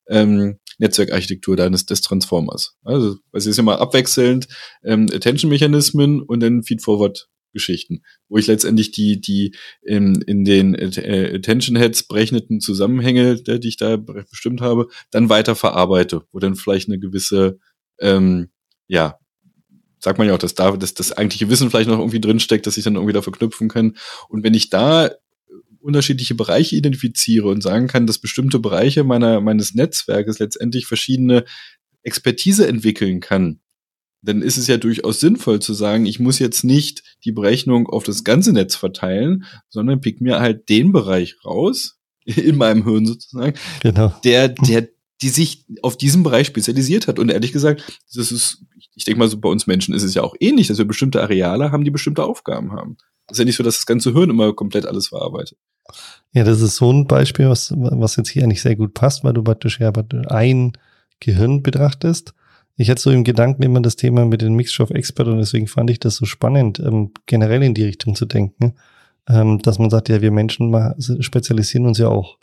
ähm, 0.08 0.58
Netzwerkarchitektur 0.78 1.56
deines 1.56 1.86
des 1.86 2.00
Transformers. 2.00 2.76
Also, 2.82 3.16
es 3.32 3.46
ist 3.46 3.58
immer 3.58 3.80
abwechselnd 3.80 4.48
ähm, 4.84 5.08
Attention-Mechanismen 5.12 6.22
und 6.22 6.40
dann 6.40 6.62
Feed-Forward 6.62 7.28
Geschichten, 7.52 8.02
wo 8.28 8.38
ich 8.38 8.46
letztendlich 8.46 8.92
die, 8.92 9.20
die 9.20 9.54
in, 9.82 10.22
in 10.22 10.44
den 10.44 10.74
äh, 10.74 11.34
Attention 11.34 11.76
Heads 11.76 12.04
berechneten 12.04 12.60
Zusammenhänge, 12.60 13.36
die 13.36 13.68
ich 13.68 13.76
da 13.76 13.96
bestimmt 13.98 14.62
habe, 14.62 14.88
dann 15.10 15.28
weiter 15.28 15.54
verarbeite, 15.54 16.22
wo 16.32 16.38
dann 16.38 16.56
vielleicht 16.56 16.88
eine 16.88 16.98
gewisse, 16.98 17.58
ähm, 18.00 18.48
ja, 18.88 19.18
sagt 20.02 20.18
man 20.18 20.26
ja 20.26 20.34
auch, 20.34 20.38
dass 20.38 20.54
da 20.54 20.72
dass 20.72 20.94
das 20.94 21.12
eigentliche 21.12 21.48
Wissen 21.48 21.70
vielleicht 21.70 21.88
noch 21.88 21.98
irgendwie 21.98 22.20
drinsteckt, 22.20 22.66
dass 22.66 22.76
ich 22.76 22.84
dann 22.84 22.96
irgendwie 22.96 23.12
da 23.12 23.22
verknüpfen 23.22 23.68
kann. 23.68 23.96
Und 24.28 24.42
wenn 24.42 24.54
ich 24.54 24.70
da 24.70 25.10
unterschiedliche 25.80 26.34
Bereiche 26.34 26.76
identifiziere 26.76 27.48
und 27.48 27.62
sagen 27.62 27.88
kann, 27.88 28.06
dass 28.06 28.18
bestimmte 28.18 28.58
Bereiche 28.58 29.04
meiner, 29.04 29.40
meines 29.40 29.74
Netzwerkes 29.74 30.38
letztendlich 30.38 30.86
verschiedene 30.86 31.44
Expertise 32.02 32.66
entwickeln 32.66 33.20
kann, 33.20 33.60
dann 34.22 34.42
ist 34.42 34.56
es 34.56 34.68
ja 34.68 34.76
durchaus 34.76 35.20
sinnvoll 35.20 35.60
zu 35.60 35.74
sagen, 35.74 36.06
ich 36.06 36.20
muss 36.20 36.38
jetzt 36.38 36.62
nicht 36.62 37.02
die 37.24 37.32
Berechnung 37.32 37.88
auf 37.88 38.04
das 38.04 38.22
ganze 38.22 38.52
Netz 38.52 38.76
verteilen, 38.76 39.44
sondern 39.68 40.00
pick 40.00 40.20
mir 40.20 40.38
halt 40.38 40.68
den 40.68 40.92
Bereich 40.92 41.36
raus, 41.44 41.98
in 42.24 42.56
meinem 42.56 42.84
Hirn 42.84 43.04
sozusagen, 43.04 43.58
genau. 43.80 44.14
der, 44.24 44.48
der, 44.48 44.88
die 45.22 45.28
sich 45.28 45.64
auf 45.82 45.96
diesen 45.96 46.22
Bereich 46.22 46.48
spezialisiert 46.48 47.06
hat. 47.06 47.18
Und 47.18 47.30
ehrlich 47.30 47.52
gesagt, 47.52 48.00
das 48.14 48.32
ist, 48.32 48.64
ich 48.94 49.04
denke 49.04 49.20
mal, 49.20 49.28
so 49.28 49.38
bei 49.38 49.48
uns 49.48 49.66
Menschen 49.66 49.94
ist 49.94 50.02
es 50.02 50.14
ja 50.14 50.22
auch 50.22 50.34
ähnlich, 50.40 50.66
dass 50.66 50.78
wir 50.78 50.84
bestimmte 50.84 51.22
Areale 51.22 51.70
haben, 51.70 51.84
die 51.84 51.90
bestimmte 51.90 52.24
Aufgaben 52.24 52.72
haben. 52.72 52.96
Das 53.26 53.36
ist 53.36 53.38
ja 53.38 53.44
nicht 53.44 53.56
so, 53.56 53.62
dass 53.62 53.76
das 53.76 53.86
ganze 53.86 54.12
Hirn 54.12 54.30
immer 54.30 54.52
komplett 54.52 54.84
alles 54.84 55.08
verarbeitet. 55.08 55.58
Ja, 56.32 56.44
das 56.44 56.60
ist 56.60 56.76
so 56.76 56.92
ein 56.92 57.06
Beispiel, 57.06 57.48
was, 57.48 57.72
was 57.76 58.16
jetzt 58.16 58.30
hier 58.30 58.42
eigentlich 58.42 58.62
sehr 58.62 58.76
gut 58.76 58.94
passt, 58.94 59.22
weil 59.22 59.32
du 59.32 59.42
praktisch 59.42 59.78
ja 59.80 59.92
ein 60.28 60.72
Gehirn 61.20 61.62
betrachtest. 61.62 62.34
Ich 62.76 62.90
hatte 62.90 63.00
so 63.00 63.10
im 63.10 63.22
Gedanken 63.22 63.62
immer 63.62 63.80
das 63.80 63.96
Thema 63.96 64.24
mit 64.24 64.42
den 64.42 64.54
Mixture 64.54 64.88
of 64.88 64.94
Expert 64.94 65.28
und 65.28 65.38
deswegen 65.38 65.68
fand 65.68 65.90
ich 65.90 66.00
das 66.00 66.16
so 66.16 66.24
spannend, 66.24 66.80
ähm, 66.80 67.12
generell 67.26 67.62
in 67.62 67.74
die 67.74 67.84
Richtung 67.84 68.16
zu 68.16 68.24
denken, 68.26 68.74
ähm, 69.28 69.60
dass 69.60 69.78
man 69.78 69.90
sagt, 69.90 70.08
ja, 70.08 70.20
wir 70.20 70.32
Menschen 70.32 70.74
spezialisieren 71.20 71.86
uns 71.86 71.98
ja 71.98 72.08
auch. 72.08 72.38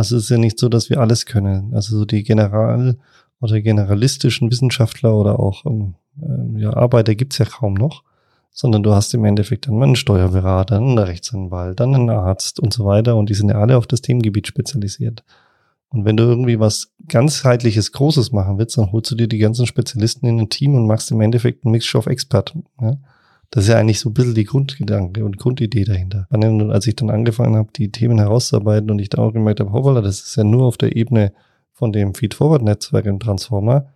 Also 0.00 0.16
es 0.16 0.24
ist 0.24 0.30
ja 0.30 0.38
nicht 0.38 0.58
so, 0.58 0.68
dass 0.68 0.90
wir 0.90 1.00
alles 1.00 1.26
können. 1.26 1.74
Also 1.74 1.98
so 1.98 2.04
die 2.04 2.22
General- 2.22 2.96
oder 3.40 3.60
generalistischen 3.60 4.50
Wissenschaftler 4.50 5.14
oder 5.14 5.38
auch 5.38 5.64
äh, 5.64 6.60
ja, 6.60 6.74
Arbeiter 6.74 7.14
gibt's 7.14 7.38
ja 7.38 7.46
kaum 7.46 7.74
noch 7.74 8.02
sondern 8.52 8.82
du 8.82 8.92
hast 8.92 9.14
im 9.14 9.24
Endeffekt 9.24 9.68
dann 9.68 9.82
einen 9.82 9.96
Steuerberater, 9.96 10.76
einen 10.76 10.98
Rechtsanwalt, 10.98 11.80
dann 11.80 11.94
einen 11.94 12.10
Arzt 12.10 12.60
und 12.60 12.72
so 12.72 12.84
weiter 12.84 13.16
und 13.16 13.30
die 13.30 13.34
sind 13.34 13.48
ja 13.48 13.60
alle 13.60 13.76
auf 13.76 13.86
das 13.86 14.02
Themengebiet 14.02 14.46
spezialisiert. 14.46 15.24
Und 15.90 16.04
wenn 16.04 16.16
du 16.16 16.24
irgendwie 16.24 16.60
was 16.60 16.92
ganzheitliches, 17.08 17.92
Großes 17.92 18.32
machen 18.32 18.58
willst, 18.58 18.78
dann 18.78 18.92
holst 18.92 19.10
du 19.10 19.16
dir 19.16 19.28
die 19.28 19.38
ganzen 19.38 19.66
Spezialisten 19.66 20.26
in 20.26 20.38
ein 20.38 20.48
Team 20.48 20.74
und 20.74 20.86
machst 20.86 21.10
im 21.10 21.20
Endeffekt 21.20 21.64
einen 21.64 21.72
Mixture 21.72 22.00
of 22.00 22.06
Expert. 22.06 22.54
Ja? 22.80 22.96
Das 23.50 23.64
ist 23.64 23.70
ja 23.70 23.78
eigentlich 23.78 23.98
so 23.98 24.10
ein 24.10 24.14
bisschen 24.14 24.34
die 24.34 24.44
Grundgedanke 24.44 25.24
und 25.24 25.36
Grundidee 25.36 25.84
dahinter. 25.84 26.26
Und 26.30 26.70
als 26.70 26.86
ich 26.86 26.94
dann 26.94 27.10
angefangen 27.10 27.56
habe, 27.56 27.70
die 27.74 27.90
Themen 27.90 28.18
herauszuarbeiten 28.18 28.90
und 28.90 29.00
ich 29.00 29.08
dann 29.08 29.20
auch 29.20 29.32
gemerkt 29.32 29.60
habe, 29.60 29.72
hoppala, 29.72 30.00
das 30.00 30.20
ist 30.20 30.36
ja 30.36 30.44
nur 30.44 30.66
auf 30.66 30.78
der 30.78 30.94
Ebene 30.94 31.32
von 31.72 31.92
dem 31.92 32.14
Feed-Forward-Netzwerk 32.14 33.06
im 33.06 33.18
Transformer, 33.18 33.86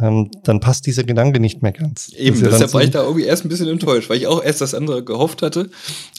ähm, 0.00 0.30
dann 0.44 0.60
passt 0.60 0.86
dieser 0.86 1.04
Gedanke 1.04 1.40
nicht 1.40 1.62
mehr 1.62 1.72
ganz. 1.72 2.12
Eben, 2.16 2.40
deshalb 2.40 2.72
war 2.72 2.82
ich 2.82 2.90
da 2.90 3.02
irgendwie 3.02 3.24
erst 3.24 3.44
ein 3.44 3.48
bisschen 3.48 3.68
enttäuscht, 3.68 4.08
weil 4.08 4.16
ich 4.16 4.26
auch 4.26 4.42
erst 4.42 4.60
das 4.60 4.74
andere 4.74 5.04
gehofft 5.04 5.42
hatte. 5.42 5.70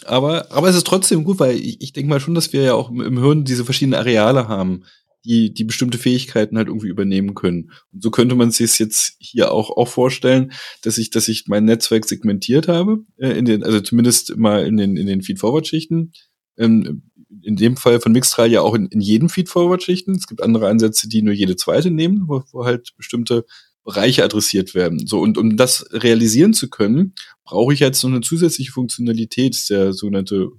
Aber, 0.05 0.51
aber 0.51 0.69
es 0.69 0.75
ist 0.75 0.85
trotzdem 0.85 1.23
gut, 1.23 1.39
weil 1.39 1.55
ich, 1.55 1.81
ich 1.81 1.93
denke 1.93 2.09
mal 2.09 2.19
schon, 2.19 2.35
dass 2.35 2.53
wir 2.53 2.61
ja 2.61 2.73
auch 2.73 2.89
im 2.91 3.19
Hirn 3.19 3.43
diese 3.43 3.65
verschiedenen 3.65 3.99
Areale 3.99 4.47
haben, 4.47 4.83
die, 5.25 5.53
die 5.53 5.63
bestimmte 5.63 5.97
Fähigkeiten 5.97 6.57
halt 6.57 6.67
irgendwie 6.67 6.87
übernehmen 6.87 7.35
können. 7.35 7.71
Und 7.91 8.03
so 8.03 8.11
könnte 8.11 8.35
man 8.35 8.51
sich 8.51 8.79
jetzt 8.79 9.15
hier 9.19 9.51
auch, 9.51 9.69
auch 9.69 9.87
vorstellen, 9.87 10.51
dass 10.81 10.97
ich, 10.97 11.09
dass 11.09 11.27
ich 11.27 11.45
mein 11.47 11.65
Netzwerk 11.65 12.05
segmentiert 12.07 12.67
habe, 12.67 13.03
äh, 13.17 13.37
in 13.37 13.45
den, 13.45 13.63
also 13.63 13.81
zumindest 13.81 14.37
mal 14.37 14.65
in 14.65 14.77
den, 14.77 14.97
in 14.97 15.07
den 15.07 15.21
Feed-Forward-Schichten. 15.21 16.13
Ähm, 16.57 17.03
in 17.43 17.55
dem 17.55 17.77
Fall 17.77 17.99
von 18.01 18.11
Mixtral 18.11 18.51
ja 18.51 18.61
auch 18.61 18.75
in, 18.75 18.87
in 18.87 18.99
jedem 18.99 19.29
Feed-Forward-Schichten. 19.29 20.15
Es 20.15 20.27
gibt 20.27 20.43
andere 20.43 20.67
Ansätze, 20.67 21.07
die 21.07 21.21
nur 21.21 21.33
jede 21.33 21.55
zweite 21.55 21.91
nehmen, 21.91 22.25
wo, 22.27 22.43
wo 22.51 22.65
halt 22.65 22.91
bestimmte 22.97 23.45
Bereiche 23.83 24.23
adressiert 24.23 24.75
werden. 24.75 25.07
So, 25.07 25.19
und 25.19 25.37
um 25.37 25.57
das 25.57 25.85
realisieren 25.91 26.53
zu 26.53 26.69
können, 26.69 27.15
brauche 27.43 27.73
ich 27.73 27.79
jetzt 27.79 27.99
so 27.99 28.07
eine 28.07 28.21
zusätzliche 28.21 28.71
Funktionalität, 28.71 29.57
der 29.69 29.93
sogenannte 29.93 30.49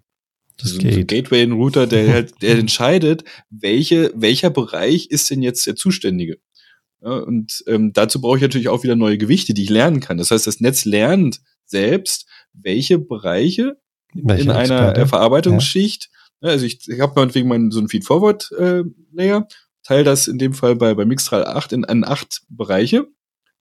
das 0.63 0.71
so 0.73 0.79
Gateway 0.79 1.43
ein 1.43 1.53
Router, 1.53 1.87
der 1.87 2.09
halt, 2.13 2.43
der 2.43 2.59
entscheidet, 2.59 3.25
welche, 3.51 4.13
welcher 4.15 4.51
Bereich 4.51 5.07
ist 5.11 5.31
denn 5.31 5.43
jetzt 5.43 5.67
der 5.67 5.77
Zuständige. 5.77 6.39
Ja, 7.03 7.19
und 7.19 7.65
ähm, 7.67 7.93
dazu 7.93 8.21
brauche 8.21 8.37
ich 8.37 8.43
natürlich 8.43 8.69
auch 8.69 8.85
wieder 8.85 8.97
neue 8.97 9.19
Gewichte, 9.19 9.55
die 9.55 9.65
ich 9.65 9.71
lernen 9.71 10.01
kann. 10.01 10.19
Das 10.19 10.31
heißt, 10.31 10.47
das 10.47 10.61
Netz 10.61 10.85
lernt 10.85 11.41
selbst, 11.65 12.27
welche 12.53 12.99
Bereiche 12.99 13.77
welche 14.15 14.45
in 14.45 14.51
einer 14.51 14.97
äh, 14.97 15.07
Verarbeitungsschicht, 15.07 16.11
ja. 16.41 16.51
also 16.51 16.65
ich, 16.65 16.89
ich 16.89 17.01
habe 17.01 17.15
meinetwegen 17.17 17.49
meinen 17.49 17.71
so 17.71 17.79
einen 17.79 17.89
Feed-Forward-Layer, 17.89 19.49
teile 19.83 20.05
das 20.05 20.29
in 20.29 20.39
dem 20.39 20.55
Fall 20.55 20.77
bei, 20.77 20.95
bei 20.95 21.05
Mixtral 21.05 21.45
8 21.45 21.73
in, 21.73 21.85
in 21.85 22.05
acht 22.05 22.43
Bereiche. 22.49 23.07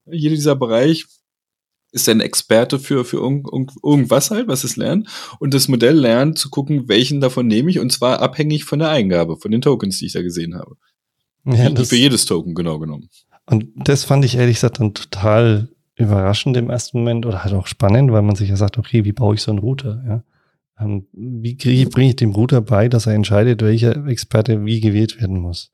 Jeder 0.05 0.35
dieser 0.35 0.55
Bereich 0.55 1.05
ist 1.91 2.07
ein 2.09 2.21
Experte 2.21 2.79
für, 2.79 3.05
für 3.05 3.17
irgend, 3.17 3.47
irgendwas 3.83 4.31
halt, 4.31 4.47
was 4.47 4.63
es 4.63 4.77
lernt. 4.77 5.09
Und 5.39 5.53
das 5.53 5.67
Modell 5.67 5.97
lernt 5.97 6.37
zu 6.37 6.49
gucken, 6.49 6.87
welchen 6.87 7.21
davon 7.21 7.47
nehme 7.47 7.69
ich, 7.69 7.79
und 7.79 7.91
zwar 7.91 8.21
abhängig 8.21 8.65
von 8.65 8.79
der 8.79 8.89
Eingabe, 8.89 9.37
von 9.37 9.51
den 9.51 9.61
Tokens, 9.61 9.99
die 9.99 10.05
ich 10.05 10.13
da 10.13 10.21
gesehen 10.21 10.55
habe. 10.55 10.77
Ja, 11.45 11.69
das, 11.69 11.89
für 11.89 11.95
jedes 11.95 12.25
Token 12.25 12.55
genau 12.55 12.79
genommen. 12.79 13.09
Und 13.45 13.69
das 13.75 14.03
fand 14.03 14.23
ich 14.23 14.35
ehrlich 14.35 14.57
gesagt 14.57 14.79
dann 14.79 14.93
total 14.93 15.69
überraschend 15.95 16.55
im 16.57 16.69
ersten 16.69 16.99
Moment 16.99 17.25
oder 17.25 17.43
halt 17.43 17.53
auch 17.53 17.67
spannend, 17.67 18.11
weil 18.11 18.21
man 18.21 18.35
sich 18.35 18.49
ja 18.49 18.55
sagt, 18.55 18.77
okay, 18.77 19.03
wie 19.05 19.11
baue 19.11 19.35
ich 19.35 19.41
so 19.41 19.51
einen 19.51 19.59
Router? 19.59 20.03
Ja? 20.07 20.23
Ähm, 20.79 21.07
wie 21.13 21.85
bringe 21.85 22.09
ich 22.09 22.15
dem 22.15 22.31
Router 22.31 22.61
bei, 22.61 22.89
dass 22.89 23.07
er 23.07 23.13
entscheidet, 23.13 23.61
welcher 23.61 24.05
Experte 24.07 24.65
wie 24.65 24.79
gewählt 24.79 25.19
werden 25.19 25.39
muss? 25.39 25.71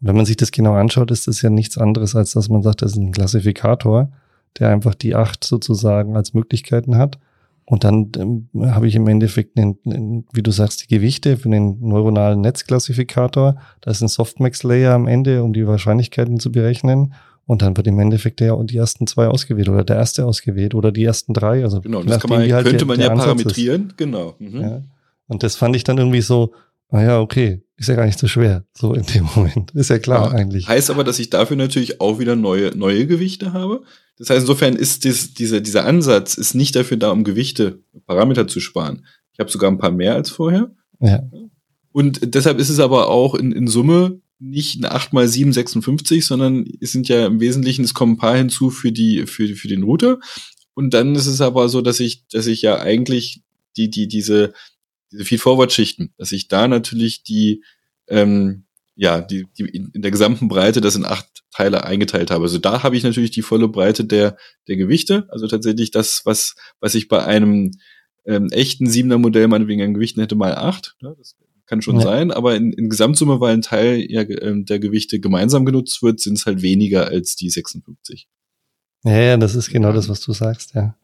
Und 0.00 0.08
wenn 0.08 0.16
man 0.16 0.26
sich 0.26 0.36
das 0.36 0.50
genau 0.50 0.74
anschaut, 0.74 1.10
ist 1.10 1.28
das 1.28 1.42
ja 1.42 1.50
nichts 1.50 1.78
anderes, 1.78 2.16
als 2.16 2.32
dass 2.32 2.48
man 2.48 2.62
sagt, 2.62 2.82
das 2.82 2.92
ist 2.92 2.98
ein 2.98 3.12
Klassifikator, 3.12 4.10
der 4.58 4.70
einfach 4.70 4.94
die 4.94 5.14
acht 5.14 5.44
sozusagen 5.44 6.16
als 6.16 6.34
Möglichkeiten 6.34 6.96
hat. 6.96 7.18
Und 7.64 7.84
dann 7.84 8.10
ähm, 8.18 8.48
habe 8.72 8.88
ich 8.88 8.96
im 8.96 9.06
Endeffekt, 9.06 9.56
einen, 9.56 9.78
einen, 9.86 10.24
wie 10.32 10.42
du 10.42 10.50
sagst, 10.50 10.82
die 10.82 10.94
Gewichte 10.94 11.36
für 11.36 11.48
den 11.50 11.78
neuronalen 11.80 12.40
Netzklassifikator. 12.40 13.56
Da 13.80 13.90
ist 13.90 14.02
ein 14.02 14.08
Softmax-Layer 14.08 14.92
am 14.92 15.06
Ende, 15.06 15.44
um 15.44 15.52
die 15.52 15.66
Wahrscheinlichkeiten 15.66 16.40
zu 16.40 16.50
berechnen. 16.50 17.14
Und 17.46 17.62
dann 17.62 17.76
wird 17.76 17.86
im 17.86 17.98
Endeffekt 18.00 18.40
der 18.40 18.56
die 18.64 18.76
ersten 18.76 19.06
zwei 19.06 19.28
ausgewählt 19.28 19.68
oder 19.68 19.84
der 19.84 19.96
erste 19.96 20.26
ausgewählt 20.26 20.74
oder 20.74 20.90
die 20.90 21.04
ersten 21.04 21.32
drei. 21.32 21.62
Also 21.62 21.80
genau, 21.80 22.02
das 22.02 22.20
kann 22.20 22.30
man, 22.30 22.52
halt 22.52 22.64
könnte 22.64 22.78
der, 22.78 22.86
man 22.86 23.00
ja 23.00 23.14
parametrieren. 23.14 23.88
Ist. 23.88 23.98
Genau. 23.98 24.34
Mhm. 24.38 24.60
Ja. 24.60 24.82
Und 25.28 25.42
das 25.44 25.54
fand 25.54 25.76
ich 25.76 25.84
dann 25.84 25.98
irgendwie 25.98 26.22
so, 26.22 26.52
ah 26.90 27.02
ja, 27.02 27.20
okay, 27.20 27.62
ist 27.76 27.88
ja 27.88 27.94
gar 27.94 28.04
nicht 28.04 28.18
so 28.18 28.26
schwer, 28.26 28.64
so 28.76 28.94
in 28.94 29.04
dem 29.04 29.28
Moment. 29.34 29.70
Ist 29.72 29.90
ja 29.90 29.98
klar 29.98 30.32
ja, 30.32 30.38
eigentlich. 30.38 30.68
Heißt 30.68 30.90
aber, 30.90 31.04
dass 31.04 31.18
ich 31.18 31.30
dafür 31.30 31.56
natürlich 31.56 32.00
auch 32.00 32.18
wieder 32.18 32.36
neue, 32.36 32.76
neue 32.76 33.06
Gewichte 33.06 33.52
habe. 33.52 33.82
Das 34.20 34.28
heißt, 34.28 34.42
insofern 34.42 34.76
ist 34.76 35.04
dies, 35.04 35.32
dieser, 35.32 35.62
dieser 35.62 35.86
Ansatz 35.86 36.34
ist 36.34 36.52
nicht 36.52 36.76
dafür 36.76 36.98
da, 36.98 37.10
um 37.10 37.24
Gewichte, 37.24 37.82
Parameter 38.04 38.46
zu 38.46 38.60
sparen. 38.60 39.06
Ich 39.32 39.40
habe 39.40 39.50
sogar 39.50 39.70
ein 39.70 39.78
paar 39.78 39.92
mehr 39.92 40.14
als 40.14 40.28
vorher. 40.28 40.70
Ja. 41.00 41.22
Und 41.90 42.34
deshalb 42.34 42.58
ist 42.58 42.68
es 42.68 42.80
aber 42.80 43.08
auch 43.08 43.34
in, 43.34 43.50
in 43.50 43.66
Summe 43.66 44.20
nicht 44.38 44.78
ein 44.78 44.84
8 44.84 45.14
mal 45.14 45.26
7 45.26 45.54
56, 45.54 46.26
sondern 46.26 46.66
es 46.82 46.92
sind 46.92 47.08
ja 47.08 47.24
im 47.24 47.40
Wesentlichen, 47.40 47.82
es 47.82 47.94
kommen 47.94 48.12
ein 48.12 48.18
paar 48.18 48.36
hinzu 48.36 48.68
für 48.68 48.92
die, 48.92 49.26
für, 49.26 49.48
für 49.56 49.68
den 49.68 49.84
Router. 49.84 50.20
Und 50.74 50.92
dann 50.92 51.14
ist 51.14 51.26
es 51.26 51.40
aber 51.40 51.70
so, 51.70 51.80
dass 51.80 51.98
ich, 51.98 52.26
dass 52.28 52.46
ich 52.46 52.60
ja 52.60 52.78
eigentlich 52.78 53.40
die, 53.78 53.88
die, 53.88 54.06
diese, 54.06 54.52
diese 55.10 55.24
Feed-Forward-Schichten, 55.24 56.12
dass 56.18 56.32
ich 56.32 56.46
da 56.48 56.68
natürlich 56.68 57.22
die, 57.22 57.64
ähm, 58.06 58.64
ja, 59.00 59.22
die, 59.22 59.46
die 59.56 59.64
in 59.64 60.02
der 60.02 60.10
gesamten 60.10 60.48
Breite 60.48 60.82
das 60.82 60.94
in 60.94 61.06
acht 61.06 61.26
Teile 61.50 61.84
eingeteilt 61.84 62.30
habe. 62.30 62.44
Also 62.44 62.58
da 62.58 62.82
habe 62.82 62.98
ich 62.98 63.02
natürlich 63.02 63.30
die 63.30 63.40
volle 63.40 63.66
Breite 63.66 64.04
der, 64.04 64.36
der 64.68 64.76
Gewichte. 64.76 65.26
Also 65.30 65.48
tatsächlich 65.48 65.90
das, 65.90 66.20
was, 66.26 66.54
was 66.80 66.94
ich 66.94 67.08
bei 67.08 67.24
einem 67.24 67.70
ähm, 68.26 68.48
echten 68.50 68.86
Siebener 68.86 69.16
Modell 69.16 69.48
meinetwegen 69.48 69.80
an 69.80 69.94
Gewichten 69.94 70.20
hätte, 70.20 70.36
mal 70.36 70.54
acht. 70.54 70.96
Ja, 71.00 71.14
das 71.16 71.34
kann 71.64 71.80
schon 71.80 71.96
ja. 71.96 72.02
sein, 72.02 72.30
aber 72.30 72.56
in, 72.56 72.74
in 72.74 72.90
Gesamtsumme, 72.90 73.40
weil 73.40 73.54
ein 73.54 73.62
Teil 73.62 74.04
ja, 74.06 74.20
äh, 74.20 74.64
der 74.64 74.78
Gewichte 74.78 75.18
gemeinsam 75.18 75.64
genutzt 75.64 76.02
wird, 76.02 76.20
sind 76.20 76.36
es 76.36 76.44
halt 76.44 76.60
weniger 76.60 77.06
als 77.06 77.36
die 77.36 77.48
56. 77.48 78.28
Ja, 79.04 79.18
ja, 79.18 79.36
das 79.38 79.54
ist 79.54 79.70
genau 79.70 79.94
das, 79.94 80.10
was 80.10 80.20
du 80.20 80.34
sagst, 80.34 80.74
ja. 80.74 80.94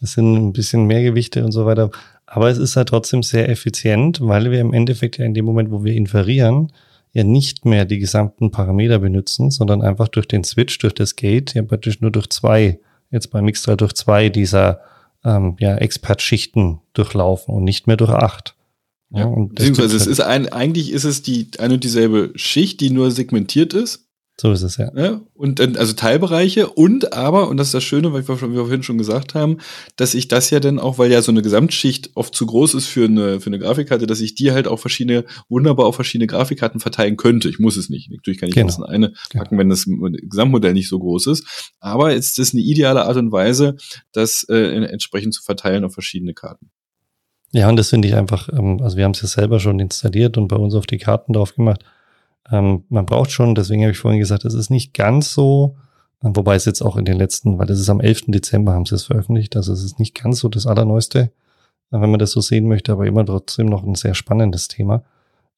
Es 0.00 0.12
sind 0.12 0.34
ein 0.34 0.52
bisschen 0.54 0.86
mehr 0.86 1.02
Gewichte 1.02 1.44
und 1.44 1.52
so 1.52 1.66
weiter. 1.66 1.90
Aber 2.24 2.48
es 2.48 2.56
ist 2.56 2.76
halt 2.76 2.88
trotzdem 2.88 3.22
sehr 3.22 3.50
effizient, 3.50 4.22
weil 4.22 4.50
wir 4.50 4.60
im 4.60 4.72
Endeffekt 4.72 5.18
ja 5.18 5.26
in 5.26 5.34
dem 5.34 5.44
Moment, 5.44 5.70
wo 5.70 5.84
wir 5.84 5.92
inferieren, 5.92 6.72
ja 7.12 7.24
nicht 7.24 7.64
mehr 7.64 7.84
die 7.84 7.98
gesamten 7.98 8.50
Parameter 8.50 8.98
benutzen, 8.98 9.50
sondern 9.50 9.82
einfach 9.82 10.08
durch 10.08 10.26
den 10.26 10.44
Switch, 10.44 10.78
durch 10.78 10.94
das 10.94 11.16
Gate, 11.16 11.54
ja 11.54 11.62
praktisch 11.62 12.00
nur 12.00 12.10
durch 12.10 12.28
zwei, 12.30 12.80
jetzt 13.10 13.30
bei 13.30 13.42
Mixtra 13.42 13.76
durch 13.76 13.92
zwei 13.92 14.28
dieser 14.28 14.80
ähm, 15.24 15.56
ja, 15.60 15.76
Expert-Schichten 15.76 16.80
durchlaufen 16.94 17.54
und 17.54 17.64
nicht 17.64 17.86
mehr 17.86 17.96
durch 17.96 18.10
acht. 18.10 18.56
Ja, 19.10 19.20
ja 19.20 19.46
beziehungsweise 19.46 19.96
es 19.96 20.06
ist 20.06 20.20
ein, 20.20 20.48
eigentlich 20.48 20.90
ist 20.90 21.04
es 21.04 21.22
die 21.22 21.48
eine 21.58 21.74
und 21.74 21.84
dieselbe 21.84 22.32
Schicht, 22.34 22.80
die 22.80 22.90
nur 22.90 23.10
segmentiert 23.10 23.74
ist. 23.74 24.08
So 24.40 24.50
ist 24.50 24.62
es, 24.62 24.78
ja. 24.78 24.90
ja. 24.96 25.20
Und 25.34 25.58
dann, 25.58 25.76
also 25.76 25.92
Teilbereiche 25.92 26.68
und 26.68 27.12
aber, 27.12 27.48
und 27.48 27.58
das 27.58 27.68
ist 27.68 27.74
das 27.74 27.84
Schöne, 27.84 28.12
weil 28.12 28.26
wir 28.26 28.36
vorhin 28.36 28.82
schon 28.82 28.96
gesagt 28.96 29.34
haben, 29.34 29.58
dass 29.96 30.14
ich 30.14 30.26
das 30.26 30.50
ja 30.50 30.58
dann 30.58 30.78
auch, 30.78 30.98
weil 30.98 31.12
ja 31.12 31.20
so 31.20 31.30
eine 31.30 31.42
Gesamtschicht 31.42 32.10
oft 32.14 32.34
zu 32.34 32.46
groß 32.46 32.74
ist 32.74 32.86
für 32.86 33.04
eine, 33.04 33.40
für 33.40 33.48
eine 33.48 33.58
Grafikkarte, 33.58 34.06
dass 34.06 34.20
ich 34.20 34.34
die 34.34 34.50
halt 34.52 34.66
auch 34.66 34.78
verschiedene, 34.78 35.24
wunderbar 35.48 35.86
auf 35.86 35.96
verschiedene 35.96 36.26
Grafikkarten 36.26 36.80
verteilen 36.80 37.18
könnte. 37.18 37.48
Ich 37.50 37.58
muss 37.58 37.76
es 37.76 37.90
nicht. 37.90 38.10
Natürlich 38.10 38.40
kann 38.40 38.48
ich 38.48 38.54
genau. 38.54 38.68
das 38.68 38.78
in 38.78 38.84
eine 38.84 39.12
packen, 39.32 39.58
wenn 39.58 39.68
das 39.68 39.86
Gesamtmodell 39.86 40.72
nicht 40.72 40.88
so 40.88 40.98
groß 40.98 41.26
ist. 41.26 41.74
Aber 41.78 42.14
es 42.14 42.38
ist 42.38 42.54
eine 42.54 42.62
ideale 42.62 43.04
Art 43.04 43.16
und 43.18 43.32
Weise, 43.32 43.76
das 44.12 44.44
äh, 44.48 44.84
entsprechend 44.86 45.34
zu 45.34 45.42
verteilen 45.42 45.84
auf 45.84 45.92
verschiedene 45.92 46.32
Karten. 46.32 46.70
Ja, 47.52 47.68
und 47.68 47.76
das 47.76 47.90
finde 47.90 48.08
ich 48.08 48.14
einfach, 48.14 48.48
ähm, 48.48 48.80
also 48.82 48.96
wir 48.96 49.04
haben 49.04 49.12
es 49.12 49.20
ja 49.20 49.28
selber 49.28 49.60
schon 49.60 49.78
installiert 49.78 50.38
und 50.38 50.48
bei 50.48 50.56
uns 50.56 50.74
auf 50.74 50.86
die 50.86 50.98
Karten 50.98 51.34
drauf 51.34 51.54
gemacht 51.54 51.84
ähm, 52.50 52.84
man 52.88 53.06
braucht 53.06 53.30
schon, 53.30 53.54
deswegen 53.54 53.82
habe 53.82 53.92
ich 53.92 53.98
vorhin 53.98 54.20
gesagt, 54.20 54.44
es 54.44 54.54
ist 54.54 54.70
nicht 54.70 54.94
ganz 54.94 55.32
so, 55.32 55.76
äh, 56.22 56.28
wobei 56.34 56.54
es 56.54 56.64
jetzt 56.64 56.82
auch 56.82 56.96
in 56.96 57.04
den 57.04 57.16
letzten, 57.16 57.58
weil 57.58 57.66
das 57.66 57.78
ist 57.78 57.90
am 57.90 58.00
11. 58.00 58.24
Dezember 58.28 58.72
haben 58.72 58.86
sie 58.86 58.94
es 58.94 59.04
veröffentlicht, 59.04 59.56
also 59.56 59.72
es 59.72 59.82
ist 59.82 59.98
nicht 59.98 60.20
ganz 60.20 60.40
so 60.40 60.48
das 60.48 60.66
Allerneueste, 60.66 61.20
äh, 61.20 61.30
wenn 61.90 62.10
man 62.10 62.18
das 62.18 62.32
so 62.32 62.40
sehen 62.40 62.66
möchte, 62.66 62.92
aber 62.92 63.06
immer 63.06 63.24
trotzdem 63.24 63.66
noch 63.66 63.84
ein 63.84 63.94
sehr 63.94 64.14
spannendes 64.14 64.68
Thema. 64.68 65.04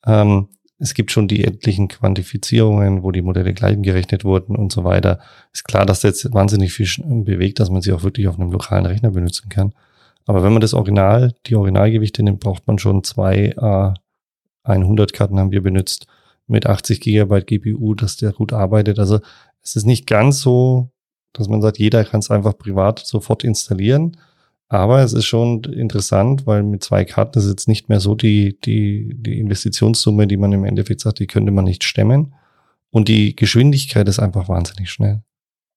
Ähm, 0.07 0.49
es 0.79 0.95
gibt 0.95 1.13
schon 1.13 1.29
die 1.29 1.45
endlichen 1.45 1.89
Quantifizierungen, 1.89 3.03
wo 3.03 3.13
die 3.13 3.23
Modelle 3.23 3.55
gleichengerechnet 3.55 4.25
wurden 4.25 4.57
und 4.57 4.73
so 4.73 4.85
weiter. 4.85 5.21
Ist 5.53 5.65
klar, 5.65 5.87
dass 5.87 6.01
das 6.01 6.23
jetzt 6.23 6.35
wahnsinnig 6.35 6.73
viel 6.73 6.89
bewegt, 7.25 7.61
dass 7.61 7.71
man 7.71 7.81
sie 7.81 7.93
auch 7.93 8.03
wirklich 8.03 8.29
auf 8.29 8.39
einem 8.39 8.51
lokalen 8.51 8.85
Rechner 8.85 9.13
benutzen 9.13 9.49
kann. 9.49 9.73
Aber 10.27 10.43
wenn 10.43 10.53
man 10.53 10.61
das 10.61 10.75
Original, 10.75 11.33
die 11.47 11.55
Originalgewichte 11.55 12.23
nimmt, 12.23 12.41
braucht 12.41 12.67
man 12.67 12.79
schon 12.79 13.05
zwei 13.05 13.55
äh, 13.57 13.95
100 14.65 15.13
Karten 15.13 15.39
haben 15.39 15.53
wir 15.53 15.63
benutzt 15.63 16.07
mit 16.47 16.67
80 16.67 17.01
Gigabyte 17.01 17.47
GPU, 17.47 17.95
dass 17.95 18.17
der 18.17 18.33
gut 18.33 18.53
arbeitet. 18.53 18.99
Also 18.99 19.21
es 19.63 19.77
ist 19.77 19.87
nicht 19.87 20.07
ganz 20.07 20.41
so, 20.41 20.91
dass 21.33 21.49
man 21.49 21.63
sagt, 21.63 21.79
jeder 21.79 22.05
kann 22.05 22.21
es 22.21 22.31
einfach 22.31 22.57
privat 22.57 23.01
sofort 23.01 23.45
installieren. 23.45 24.17
Aber 24.69 25.01
es 25.03 25.13
ist 25.13 25.27
schon 25.27 25.63
interessant, 25.65 26.47
weil 26.47 26.63
mit 26.63 26.83
zwei 26.83 27.05
Karten 27.05 27.39
ist 27.39 27.49
jetzt 27.49 27.69
nicht 27.69 27.89
mehr 27.89 28.01
so 28.01 28.15
die, 28.15 28.59
die, 28.65 29.15
die 29.17 29.39
Investitionssumme, 29.39 30.27
die 30.27 30.37
man 30.37 30.53
im 30.53 30.65
Endeffekt 30.65 31.01
sagt, 31.01 31.19
die 31.19 31.27
könnte 31.27 31.53
man 31.53 31.65
nicht 31.65 31.85
stemmen. 31.85 32.35
Und 32.91 33.09
die 33.09 33.37
Geschwindigkeit 33.37 34.09
ist 34.09 34.19
einfach 34.19 34.49
wahnsinnig 34.49 34.91
schnell. 34.91 35.23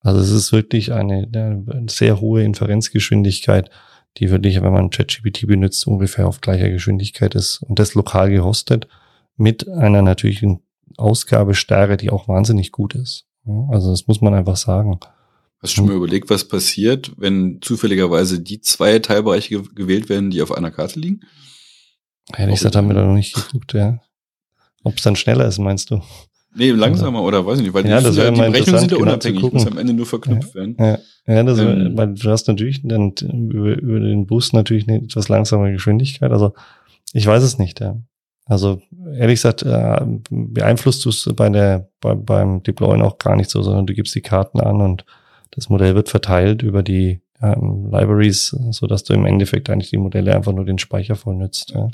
Also 0.02 0.22
es 0.22 0.30
ist 0.30 0.52
wirklich 0.52 0.94
eine, 0.94 1.28
eine 1.34 1.86
sehr 1.90 2.22
hohe 2.22 2.44
Inferenzgeschwindigkeit, 2.44 3.70
die 4.18 4.30
wirklich, 4.32 4.62
wenn 4.62 4.72
man 4.72 4.90
ChatGPT 4.90 5.48
benutzt, 5.48 5.86
ungefähr 5.88 6.28
auf 6.28 6.42
gleicher 6.42 6.70
Geschwindigkeit 6.70 7.36
ist 7.36 7.62
und 7.64 7.80
das 7.80 7.94
lokal 7.94 8.30
gehostet 8.30 8.88
mit 9.38 9.68
einer 9.70 10.02
natürlichen 10.02 10.60
Ausgabestarre, 10.98 11.98
die 11.98 12.10
auch 12.10 12.28
wahnsinnig 12.28 12.72
gut 12.72 12.96
ist. 12.96 13.26
Also 13.70 13.92
das 13.92 14.08
muss 14.08 14.22
man 14.22 14.34
einfach 14.34 14.58
sagen. 14.58 15.00
Hast 15.60 15.74
du 15.74 15.78
schon 15.78 15.88
mal 15.88 15.96
überlegt, 15.96 16.30
was 16.30 16.48
passiert, 16.48 17.12
wenn 17.18 17.60
zufälligerweise 17.62 18.40
die 18.40 18.62
zwei 18.62 19.00
Teilbereiche 19.00 19.64
gewählt 19.64 20.10
werden, 20.10 20.30
die 20.30 20.42
auf 20.42 20.52
einer 20.52 20.72
Karte 20.72 21.00
liegen? 21.00 21.22
Ehrlich 22.36 22.56
gesagt 22.56 22.76
haben 22.76 22.88
wir 22.88 22.94
da 22.94 23.06
noch 23.06 23.16
nicht 23.16 23.34
geguckt, 23.34 23.74
ja. 23.74 24.00
Ob 24.84 24.98
es 24.98 25.04
dann 25.04 25.16
schneller 25.16 25.48
ist, 25.48 25.58
meinst 25.58 25.90
du? 25.90 26.02
Nee, 26.56 26.72
langsamer 26.72 27.22
oder, 27.22 27.46
weiß 27.46 27.60
ich 27.60 27.66
nicht, 27.66 27.74
weil 27.74 27.88
ja, 27.88 28.00
die, 28.00 28.18
ja, 28.18 28.32
die 28.32 28.42
Rechnungen 28.42 28.80
sind 28.80 28.92
ja 28.92 28.98
genau 28.98 29.12
unabhängig, 29.12 29.54
muss 29.54 29.68
am 29.68 29.78
Ende 29.78 29.94
nur 29.94 30.06
verknüpft 30.06 30.50
ja, 30.50 30.56
werden. 30.56 30.76
Ja, 30.80 31.00
ja 31.28 31.44
das 31.44 31.60
ähm, 31.60 31.92
weil 31.96 32.14
du 32.14 32.30
hast 32.30 32.48
natürlich 32.48 32.82
dann 32.84 33.14
über, 33.22 33.78
über 33.78 34.00
den 34.00 34.26
Bus 34.26 34.54
natürlich 34.54 34.88
eine 34.88 34.98
etwas 35.04 35.30
langsamere 35.30 35.72
Geschwindigkeit. 35.72 36.32
Also 36.32 36.54
ich 37.14 37.28
weiß 37.28 37.44
es 37.44 37.60
nicht, 37.60 37.80
ja. 37.80 37.98
Also 38.48 38.82
ehrlich 39.14 39.36
gesagt, 39.36 39.64
äh, 39.64 40.00
beeinflusst 40.30 41.04
du 41.06 41.10
es 41.10 41.30
bei 41.36 41.50
der, 41.50 41.90
bei, 42.00 42.16
beim 42.16 42.64
Deployen 42.64 43.02
auch 43.02 43.18
gar 43.18 43.36
nicht 43.36 43.50
so, 43.50 43.62
sondern 43.62 43.86
du 43.86 43.94
gibst 43.94 44.16
die 44.16 44.22
Karten 44.22 44.60
an 44.60 44.82
und 44.82 45.06
das 45.52 45.70
Modell 45.70 45.96
wird 45.96 46.10
verteilt 46.10 46.62
über 46.62 46.84
die 46.84 47.22
ähm, 47.42 47.90
Libraries, 47.92 48.56
so 48.72 48.88
dass 48.88 49.04
du 49.04 49.14
im 49.14 49.26
Endeffekt 49.26 49.70
eigentlich 49.70 49.90
die 49.90 49.98
Modelle 49.98 50.36
einfach 50.36 50.54
nur 50.54 50.66
den 50.66 50.80
Speicher 50.80 51.16
voll 51.16 51.36
nützt. 51.36 51.72
Ja. 51.72 51.90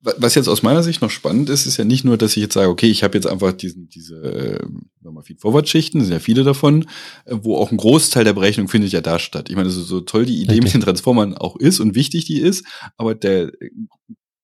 Was 0.00 0.36
jetzt 0.36 0.48
aus 0.48 0.62
meiner 0.62 0.84
Sicht 0.84 1.02
noch 1.02 1.10
spannend 1.10 1.50
ist, 1.50 1.66
ist 1.66 1.76
ja 1.76 1.84
nicht 1.84 2.04
nur, 2.04 2.16
dass 2.16 2.36
ich 2.36 2.42
jetzt 2.42 2.54
sage, 2.54 2.68
okay, 2.68 2.86
ich 2.86 3.02
habe 3.02 3.18
jetzt 3.18 3.26
einfach 3.26 3.52
diesen, 3.52 3.88
diese 3.88 4.14
äh, 4.22 4.66
nochmal 5.02 5.24
Feed-Forward-Schichten, 5.24 6.00
sind 6.02 6.12
ja 6.12 6.20
viele 6.20 6.44
davon, 6.44 6.84
äh, 7.24 7.34
wo 7.42 7.56
auch 7.56 7.72
ein 7.72 7.76
Großteil 7.76 8.22
der 8.22 8.32
Berechnung 8.32 8.68
findet 8.68 8.92
ja 8.92 9.00
da 9.00 9.18
statt. 9.18 9.50
Ich 9.50 9.56
meine, 9.56 9.70
so, 9.70 9.82
so 9.82 10.00
toll 10.00 10.24
die 10.24 10.36
Idee 10.36 10.52
Richtig. 10.52 10.64
mit 10.64 10.74
den 10.74 10.80
Transformern 10.82 11.34
auch 11.36 11.56
ist 11.56 11.80
und 11.80 11.96
wichtig 11.96 12.26
die 12.26 12.40
ist, 12.40 12.64
aber 12.96 13.16
der 13.16 13.50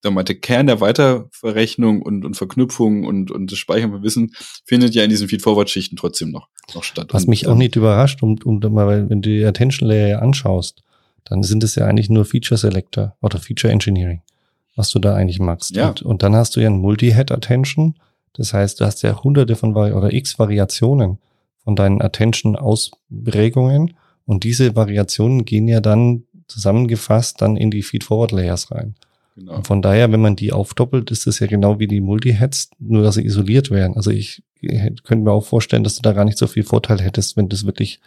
der 0.05 0.35
Kern 0.37 0.67
der 0.67 0.81
Weiterverrechnung 0.81 2.03
und, 2.03 2.25
und 2.25 2.37
Verknüpfung 2.37 3.05
und, 3.05 3.31
und 3.31 3.51
das 3.51 3.59
Speichern 3.59 3.91
von 3.91 4.03
Wissen 4.03 4.35
findet 4.65 4.95
ja 4.95 5.05
in 5.05 5.11
diesen 5.11 5.29
Feed-Forward-Schichten 5.29 5.97
trotzdem 5.97 6.31
noch, 6.31 6.49
noch 6.75 6.85
statt. 6.85 7.09
Was 7.11 7.27
mich 7.27 7.47
auch 7.47 7.57
nicht 7.57 7.77
überrascht, 7.77 8.23
um, 8.23 8.39
um 8.45 8.61
mal, 8.73 9.09
wenn 9.09 9.23
du 9.23 9.31
die 9.31 9.45
Attention 9.45 9.89
Layer 9.89 10.23
anschaust, 10.23 10.83
dann 11.25 11.43
sind 11.43 11.65
es 11.65 11.75
ja 11.75 11.87
eigentlich 11.87 12.11
nur 12.11 12.25
Feature 12.25 12.59
Selector 12.59 13.17
oder 13.23 13.39
Feature 13.39 13.73
Engineering, 13.73 14.23
was 14.77 14.91
du 14.91 14.99
da 14.99 15.15
eigentlich 15.15 15.41
magst. 15.41 15.75
Ja. 15.75 15.89
Und, 15.89 16.03
und 16.03 16.23
dann 16.23 16.37
hast 16.37 16.57
du 16.57 16.61
ja 16.61 16.69
ein 16.69 16.79
Multi-Head 16.79 17.33
Attention. 17.33 17.95
Das 18.35 18.53
heißt, 18.53 18.81
du 18.81 18.85
hast 18.85 19.03
ja 19.03 19.23
hunderte 19.23 19.57
von 19.57 19.75
Vari 19.75 19.93
oder 19.93 20.13
x 20.13 20.39
Variationen 20.39 21.19
von 21.63 21.77
deinen 21.77 22.03
Attention-Ausprägungen. 22.03 23.95
Und 24.27 24.45
diese 24.45 24.77
Variationen 24.77 25.45
gehen 25.45 25.69
ja 25.69 25.81
dann 25.81 26.25
zusammengefasst 26.47 27.41
dann 27.41 27.57
in 27.57 27.71
die 27.71 27.83
Feed-Forward-Layers 27.83 28.71
rein. 28.71 28.95
Genau. 29.37 29.63
Von 29.63 29.83
daher, 29.83 30.13
wenn 30.13 30.21
man 30.21 30.37
die 30.37 30.53
aufdoppelt, 30.53 31.11
ist 31.11 31.27
das 31.27 31.41
ja 31.41 31.47
genau 31.47 31.79
wie 31.79 31.89
die 31.89 32.01
Multi-Heads, 32.01 32.71
nur 32.79 33.03
dass 33.03 33.17
sie 33.17 33.25
isoliert 33.25 33.71
werden. 33.71 33.97
Also 33.97 34.11
ich 34.11 34.43
könnte 35.03 35.25
mir 35.25 35.33
auch 35.33 35.45
vorstellen, 35.45 35.85
dass 35.85 35.97
du 35.97 36.03
da 36.03 36.13
gar 36.13 36.25
nicht 36.25 36.39
so 36.39 36.47
viel 36.47 36.63
Vorteil 36.63 37.01
hättest, 37.01 37.37
wenn 37.37 37.49
das 37.49 37.67
wirklich 37.67 38.01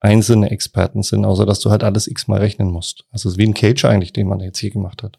einzelne 0.00 0.50
Experten 0.50 1.02
sind, 1.02 1.24
außer 1.26 1.44
dass 1.44 1.60
du 1.60 1.70
halt 1.70 1.84
alles 1.84 2.06
x-mal 2.06 2.40
rechnen 2.40 2.70
musst. 2.70 3.04
Also 3.10 3.28
es 3.28 3.34
ist 3.34 3.38
wie 3.38 3.46
ein 3.46 3.54
Cage 3.54 3.84
eigentlich, 3.84 4.12
den 4.12 4.26
man 4.26 4.40
jetzt 4.40 4.58
hier 4.58 4.70
gemacht 4.70 5.02
hat. 5.02 5.18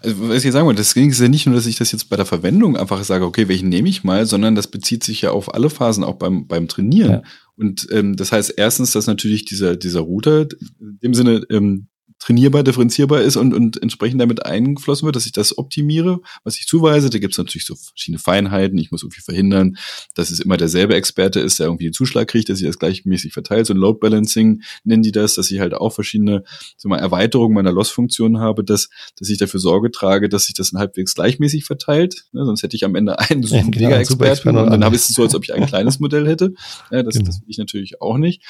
Also, 0.00 0.28
was 0.28 0.38
ich 0.38 0.44
jetzt 0.44 0.54
sagen 0.54 0.66
wollte, 0.66 0.80
das 0.80 0.94
ist 0.94 1.20
ja 1.20 1.28
nicht 1.28 1.46
nur, 1.46 1.54
dass 1.54 1.66
ich 1.66 1.76
das 1.76 1.92
jetzt 1.92 2.08
bei 2.08 2.16
der 2.16 2.26
Verwendung 2.26 2.76
einfach 2.76 3.02
sage, 3.04 3.24
okay, 3.24 3.48
welchen 3.48 3.68
nehme 3.68 3.88
ich 3.88 4.04
mal, 4.04 4.26
sondern 4.26 4.54
das 4.54 4.66
bezieht 4.66 5.04
sich 5.04 5.22
ja 5.22 5.30
auf 5.30 5.54
alle 5.54 5.70
Phasen, 5.70 6.04
auch 6.04 6.16
beim, 6.16 6.46
beim 6.46 6.68
Trainieren. 6.68 7.10
Ja. 7.10 7.22
Und 7.56 7.88
ähm, 7.90 8.16
das 8.16 8.32
heißt 8.32 8.54
erstens, 8.56 8.92
dass 8.92 9.06
natürlich 9.06 9.44
dieser, 9.44 9.76
dieser 9.76 10.00
Router 10.00 10.48
in 10.80 10.98
dem 11.02 11.14
Sinne 11.14 11.42
ähm, 11.50 11.88
trainierbar, 12.22 12.62
differenzierbar 12.62 13.20
ist 13.20 13.36
und, 13.36 13.52
und 13.52 13.82
entsprechend 13.82 14.20
damit 14.20 14.46
eingeflossen 14.46 15.06
wird, 15.06 15.16
dass 15.16 15.26
ich 15.26 15.32
das 15.32 15.58
optimiere, 15.58 16.20
was 16.44 16.56
ich 16.56 16.68
zuweise. 16.68 17.10
Da 17.10 17.18
gibt 17.18 17.34
es 17.34 17.38
natürlich 17.38 17.66
so 17.66 17.74
verschiedene 17.74 18.20
Feinheiten. 18.20 18.78
Ich 18.78 18.92
muss 18.92 19.02
irgendwie 19.02 19.20
verhindern, 19.20 19.76
dass 20.14 20.30
es 20.30 20.38
immer 20.38 20.56
derselbe 20.56 20.94
Experte 20.94 21.40
ist, 21.40 21.58
der 21.58 21.66
irgendwie 21.66 21.84
den 21.84 21.92
Zuschlag 21.92 22.28
kriegt, 22.28 22.48
dass 22.48 22.60
ich 22.60 22.66
das 22.66 22.78
gleichmäßig 22.78 23.32
verteilt. 23.32 23.66
So 23.66 23.74
ein 23.74 23.78
Load 23.78 23.98
Balancing 23.98 24.62
nennen 24.84 25.02
die 25.02 25.10
das, 25.10 25.34
dass 25.34 25.50
ich 25.50 25.58
halt 25.58 25.74
auch 25.74 25.90
verschiedene 25.90 26.44
so 26.76 26.88
mal, 26.88 26.98
Erweiterungen 26.98 27.54
meiner 27.54 27.72
Loss-Funktionen 27.72 28.38
habe, 28.38 28.62
dass, 28.62 28.88
dass 29.18 29.28
ich 29.28 29.38
dafür 29.38 29.58
Sorge 29.58 29.90
trage, 29.90 30.28
dass 30.28 30.44
sich 30.44 30.54
das 30.54 30.70
halbwegs 30.72 31.16
gleichmäßig 31.16 31.64
verteilt. 31.64 32.26
Ne, 32.30 32.44
sonst 32.44 32.62
hätte 32.62 32.76
ich 32.76 32.84
am 32.84 32.94
Ende 32.94 33.18
einen 33.18 33.42
so 33.42 33.56
ja, 33.56 33.62
genau, 33.62 33.88
Mega-Experten 33.88 34.56
und 34.56 34.70
dann 34.70 34.84
habe 34.84 34.94
ich 34.94 35.02
es 35.02 35.08
so, 35.08 35.22
als 35.22 35.34
ob 35.34 35.42
ich 35.42 35.54
ein 35.54 35.66
kleines 35.66 35.98
Modell 35.98 36.28
hätte. 36.28 36.54
Ja, 36.92 37.02
das, 37.02 37.14
genau. 37.14 37.26
das 37.26 37.40
will 37.40 37.48
ich 37.48 37.58
natürlich 37.58 38.00
auch 38.00 38.16
nicht. 38.16 38.42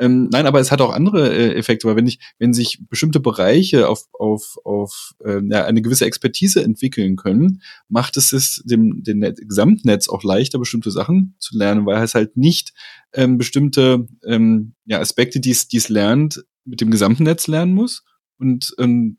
Ähm, 0.00 0.30
nein, 0.32 0.46
aber 0.46 0.60
es 0.60 0.72
hat 0.72 0.80
auch 0.80 0.92
andere 0.92 1.30
äh, 1.30 1.54
Effekte, 1.54 1.86
weil 1.86 1.94
wenn 1.94 2.06
ich, 2.06 2.18
wenn 2.38 2.54
sich 2.54 2.80
bestimmte 2.88 3.20
Bereiche 3.20 3.86
auf, 3.86 4.06
auf, 4.18 4.56
auf 4.64 5.14
äh, 5.22 5.40
ja, 5.44 5.66
eine 5.66 5.82
gewisse 5.82 6.06
Expertise 6.06 6.64
entwickeln 6.64 7.16
können, 7.16 7.60
macht 7.88 8.16
es 8.16 8.32
es 8.32 8.62
dem, 8.64 9.02
dem 9.02 9.18
Net 9.18 9.38
Gesamtnetz 9.46 10.08
auch 10.08 10.24
leichter, 10.24 10.58
bestimmte 10.58 10.90
Sachen 10.90 11.36
zu 11.38 11.56
lernen, 11.56 11.84
weil 11.84 12.02
es 12.02 12.14
halt 12.14 12.38
nicht 12.38 12.72
ähm, 13.12 13.36
bestimmte 13.36 14.08
ähm, 14.24 14.72
ja, 14.86 15.00
Aspekte, 15.00 15.38
die 15.38 15.50
es 15.50 15.88
lernt, 15.90 16.44
mit 16.64 16.80
dem 16.80 16.90
gesamten 16.90 17.24
Netz 17.24 17.46
lernen 17.46 17.74
muss 17.74 18.02
und 18.38 18.74
ähm, 18.78 19.18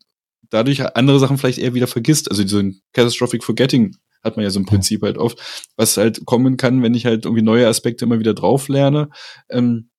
dadurch 0.50 0.84
andere 0.96 1.20
Sachen 1.20 1.38
vielleicht 1.38 1.58
eher 1.58 1.74
wieder 1.74 1.86
vergisst. 1.86 2.28
Also 2.28 2.44
so 2.46 2.58
ein 2.58 2.80
Catastrophic 2.92 3.44
Forgetting 3.44 3.96
hat 4.22 4.36
man 4.36 4.44
ja 4.44 4.50
so 4.50 4.60
ein 4.60 4.66
Prinzip 4.66 5.02
halt 5.02 5.16
oft, 5.18 5.70
was 5.76 5.96
halt 5.96 6.24
kommen 6.24 6.56
kann, 6.56 6.82
wenn 6.82 6.94
ich 6.94 7.06
halt 7.06 7.24
irgendwie 7.24 7.42
neue 7.42 7.68
Aspekte 7.68 8.04
immer 8.04 8.18
wieder 8.18 8.34
drauf 8.34 8.68
lerne. 8.68 9.10
Ähm, 9.48 9.90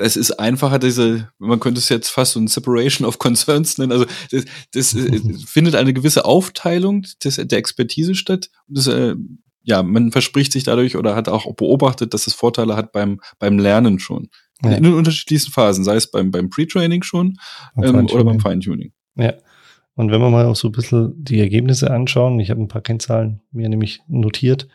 das 0.00 0.16
ist 0.16 0.32
einfacher, 0.32 0.78
diese, 0.78 1.28
man 1.38 1.60
könnte 1.60 1.78
es 1.78 1.90
jetzt 1.90 2.08
fast 2.08 2.32
so 2.32 2.40
ein 2.40 2.46
Separation 2.46 3.06
of 3.06 3.18
Concerns 3.18 3.76
nennen. 3.76 3.92
Also 3.92 4.06
das, 4.30 4.44
das 4.72 4.94
äh, 4.94 5.20
findet 5.46 5.74
eine 5.74 5.92
gewisse 5.92 6.24
Aufteilung 6.24 7.04
des, 7.22 7.36
der 7.36 7.58
Expertise 7.58 8.14
statt. 8.14 8.50
Und 8.66 8.78
das, 8.78 8.86
äh, 8.86 9.14
ja, 9.62 9.82
man 9.82 10.10
verspricht 10.10 10.52
sich 10.52 10.64
dadurch 10.64 10.96
oder 10.96 11.14
hat 11.14 11.28
auch 11.28 11.54
beobachtet, 11.54 12.14
dass 12.14 12.26
es 12.26 12.32
Vorteile 12.32 12.76
hat 12.76 12.92
beim, 12.92 13.20
beim 13.38 13.58
Lernen 13.58 13.98
schon. 13.98 14.30
Ja. 14.64 14.72
In 14.72 14.84
den 14.84 14.94
unterschiedlichsten 14.94 15.52
Phasen, 15.52 15.84
sei 15.84 15.96
es 15.96 16.10
beim, 16.10 16.30
beim 16.30 16.48
Pre-Training 16.48 17.02
schon 17.02 17.38
ähm, 17.76 18.06
oder 18.06 18.24
beim 18.24 18.40
Feintuning. 18.40 18.92
Ja. 19.16 19.34
Und 19.96 20.10
wenn 20.10 20.20
wir 20.20 20.30
mal 20.30 20.46
auch 20.46 20.56
so 20.56 20.68
ein 20.68 20.72
bisschen 20.72 21.12
die 21.22 21.40
Ergebnisse 21.40 21.90
anschauen, 21.90 22.40
ich 22.40 22.50
habe 22.50 22.62
ein 22.62 22.68
paar 22.68 22.80
Kennzahlen 22.80 23.42
mir 23.52 23.68
nämlich 23.68 24.00
notiert. 24.08 24.66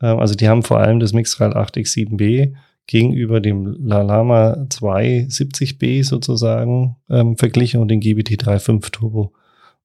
Ähm, 0.00 0.20
also 0.20 0.36
die 0.36 0.48
haben 0.48 0.62
vor 0.62 0.78
allem 0.78 1.00
das 1.00 1.12
Mixral 1.12 1.56
8X7B 1.56 2.54
gegenüber 2.88 3.40
dem 3.40 3.76
Lalama 3.86 4.66
2 4.70 5.26
70B 5.28 6.02
sozusagen 6.02 6.96
ähm, 7.08 7.36
verglichen 7.36 7.80
und 7.80 7.88
den 7.88 8.00
GBT 8.00 8.42
3.5 8.42 8.90
Turbo. 8.90 9.32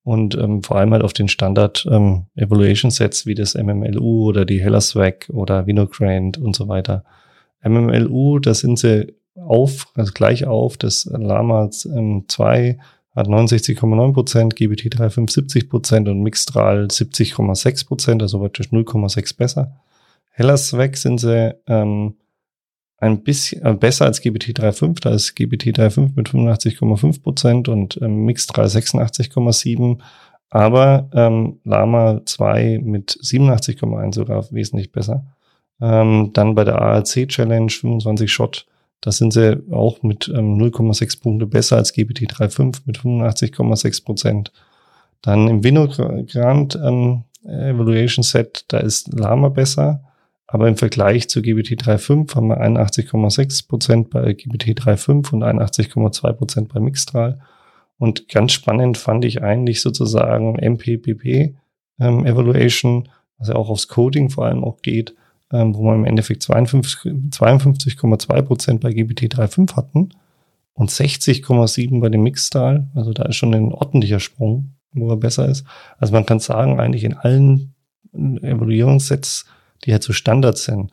Und 0.03 0.35
ähm, 0.35 0.63
vor 0.63 0.77
allem 0.77 0.91
halt 0.91 1.03
auf 1.03 1.13
den 1.13 1.27
Standard 1.27 1.87
ähm, 1.89 2.25
Evaluation 2.35 2.91
Sets 2.91 3.25
wie 3.25 3.35
das 3.35 3.55
MMLU 3.55 4.27
oder 4.27 4.45
die 4.45 4.61
Hellaswag 4.61 5.29
oder 5.29 5.67
Vinogrand 5.67 6.37
und 6.37 6.55
so 6.55 6.67
weiter. 6.67 7.03
MMLU, 7.63 8.39
da 8.39 8.53
sind 8.53 8.79
sie 8.79 9.13
auf, 9.35 9.87
also 9.95 10.11
gleich 10.13 10.45
auf, 10.45 10.77
das 10.77 11.05
Lama 11.05 11.69
ähm, 11.85 12.25
2 12.27 12.77
hat 13.15 13.27
69,9 13.27 14.13
Prozent, 14.13 14.55
GBT 14.55 14.95
3.5 14.95 15.29
70 15.29 15.69
Prozent 15.69 16.07
und 16.09 16.21
Mixtral 16.21 16.85
70,6 16.85 17.85
Prozent, 17.85 18.21
also 18.21 18.39
praktisch 18.39 18.67
0,6 18.67 19.37
besser. 19.37 19.75
Hellaswag 20.31 20.97
sind 20.97 21.19
sie 21.19 21.53
ähm, 21.67 22.15
ein 23.03 23.21
bisschen 23.21 23.63
äh, 23.65 23.73
besser 23.73 24.05
als 24.05 24.21
GBT 24.21 24.57
3.5. 24.57 25.01
Da 25.01 25.11
ist 25.11 25.35
GBT 25.35 25.77
3.5 25.77 26.11
mit 26.15 26.29
85,5 26.29 27.21
Prozent 27.21 27.67
und 27.67 27.99
ähm, 28.01 28.25
Mix 28.25 28.47
3 28.47 28.63
86,7. 28.63 29.99
Aber 30.49 31.09
ähm, 31.13 31.59
Lama 31.65 32.21
2 32.25 32.79
mit 32.83 33.11
87,1 33.11 34.15
sogar 34.15 34.45
wesentlich 34.51 34.91
besser. 34.91 35.25
Ähm, 35.81 36.31
dann 36.33 36.55
bei 36.55 36.63
der 36.63 36.81
ARC 36.81 37.27
Challenge 37.27 37.69
25 37.69 38.31
Shot, 38.31 38.67
da 39.01 39.11
sind 39.11 39.33
sie 39.33 39.61
auch 39.71 40.01
mit 40.03 40.31
ähm, 40.33 40.57
0,6 40.57 41.21
Punkte 41.21 41.45
besser 41.45 41.77
als 41.77 41.91
GBT 41.91 42.31
3.5 42.31 42.83
mit 42.85 42.99
85,6 42.99 44.05
Prozent. 44.05 44.51
Dann 45.21 45.47
im 45.49 45.63
Vinogrand 45.63 46.79
ähm, 46.81 47.23
Evaluation 47.43 48.23
Set, 48.23 48.65
da 48.69 48.77
ist 48.77 49.11
Lama 49.13 49.49
besser 49.49 50.01
aber 50.53 50.67
im 50.67 50.77
Vergleich 50.77 51.29
zu 51.29 51.41
GBT 51.41 51.81
3.5 51.81 52.35
haben 52.35 52.49
wir 52.49 52.61
81,6 52.61 53.67
Prozent 53.67 54.11
bei 54.11 54.33
GBT 54.33 54.79
3.5 54.79 55.33
und 55.33 55.43
81,2 55.43 56.33
Prozent 56.33 56.71
bei 56.71 56.79
Mixtral. 56.79 57.39
Und 57.97 58.29
ganz 58.29 58.51
spannend 58.51 58.99
fand 58.99 59.25
ich 59.25 59.41
eigentlich 59.41 59.81
sozusagen 59.81 60.53
MPPP 60.53 61.55
ähm, 61.99 62.25
Evaluation, 62.27 63.09
was 63.39 63.47
ja 63.47 63.55
auch 63.55 63.67
aufs 63.67 63.87
Coding 63.87 64.29
vor 64.29 64.45
allem 64.45 64.63
auch 64.63 64.83
geht, 64.83 65.15
ähm, 65.51 65.73
wo 65.73 65.85
wir 65.85 65.95
im 65.95 66.05
Endeffekt 66.05 66.43
52,2 66.43 67.31
52 67.31 67.97
Prozent 68.45 68.81
bei 68.81 68.93
GBT 68.93 69.33
3.5 69.33 69.75
hatten 69.75 70.09
und 70.73 70.91
60,7 70.91 71.99
bei 71.99 72.09
dem 72.09 72.21
Mixstyle. 72.21 72.91
Also 72.93 73.11
da 73.11 73.23
ist 73.23 73.37
schon 73.37 73.55
ein 73.55 73.71
ordentlicher 73.71 74.19
Sprung, 74.19 74.75
wo 74.91 75.09
er 75.09 75.17
besser 75.17 75.49
ist. 75.49 75.65
Also 75.97 76.13
man 76.13 76.27
kann 76.27 76.37
sagen, 76.37 76.79
eigentlich 76.79 77.05
in 77.05 77.15
allen 77.15 77.73
Evaluierungssets 78.13 79.47
die 79.83 79.91
halt 79.91 80.03
so 80.03 80.13
Standards 80.13 80.65
sind, 80.65 80.91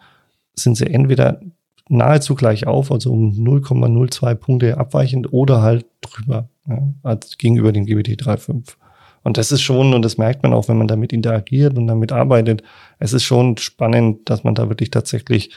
sind 0.54 0.76
sie 0.76 0.86
entweder 0.86 1.40
nahezu 1.88 2.34
gleich 2.34 2.66
auf, 2.66 2.92
also 2.92 3.12
um 3.12 3.32
0,02 3.32 4.34
Punkte 4.36 4.78
abweichend 4.78 5.32
oder 5.32 5.60
halt 5.60 5.86
drüber, 6.00 6.48
ja, 6.68 6.78
als 7.02 7.36
gegenüber 7.36 7.72
dem 7.72 7.84
GBT 7.84 8.20
3.5. 8.20 8.76
Und 9.22 9.36
das 9.36 9.52
ist 9.52 9.60
schon, 9.60 9.92
und 9.92 10.02
das 10.02 10.16
merkt 10.16 10.42
man 10.42 10.54
auch, 10.54 10.68
wenn 10.68 10.78
man 10.78 10.88
damit 10.88 11.12
interagiert 11.12 11.76
und 11.76 11.86
damit 11.88 12.12
arbeitet, 12.12 12.62
es 12.98 13.12
ist 13.12 13.24
schon 13.24 13.56
spannend, 13.58 14.30
dass 14.30 14.44
man 14.44 14.54
da 14.54 14.68
wirklich 14.68 14.90
tatsächlich 14.90 15.50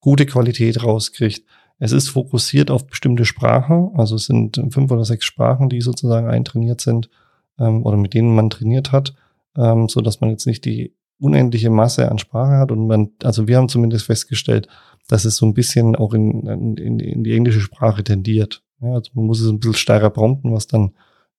gute 0.00 0.26
Qualität 0.26 0.82
rauskriegt. 0.82 1.44
Es 1.78 1.92
ist 1.92 2.08
fokussiert 2.08 2.70
auf 2.70 2.86
bestimmte 2.86 3.24
Sprachen, 3.24 3.90
also 3.94 4.16
es 4.16 4.26
sind 4.26 4.62
fünf 4.70 4.90
oder 4.90 5.04
sechs 5.04 5.24
Sprachen, 5.24 5.68
die 5.68 5.80
sozusagen 5.80 6.28
eintrainiert 6.28 6.80
sind 6.80 7.10
ähm, 7.58 7.84
oder 7.84 7.96
mit 7.96 8.14
denen 8.14 8.34
man 8.34 8.48
trainiert 8.48 8.92
hat, 8.92 9.14
ähm, 9.56 9.88
so 9.88 10.00
dass 10.00 10.20
man 10.20 10.30
jetzt 10.30 10.46
nicht 10.46 10.64
die 10.64 10.94
unendliche 11.20 11.70
Masse 11.70 12.10
an 12.10 12.18
Sprache 12.18 12.56
hat 12.56 12.72
und 12.72 12.86
man, 12.86 13.10
also 13.22 13.46
wir 13.46 13.56
haben 13.56 13.68
zumindest 13.68 14.06
festgestellt, 14.06 14.68
dass 15.08 15.24
es 15.24 15.36
so 15.36 15.46
ein 15.46 15.54
bisschen 15.54 15.96
auch 15.96 16.14
in, 16.14 16.46
in, 16.46 16.98
in 16.98 17.24
die 17.24 17.34
englische 17.34 17.60
Sprache 17.60 18.02
tendiert. 18.02 18.62
Ja, 18.80 18.94
also 18.94 19.10
man 19.14 19.26
muss 19.26 19.40
es 19.40 19.48
ein 19.48 19.60
bisschen 19.60 19.74
steiler 19.74 20.10
prompten, 20.10 20.52
was 20.52 20.66
dann 20.66 20.92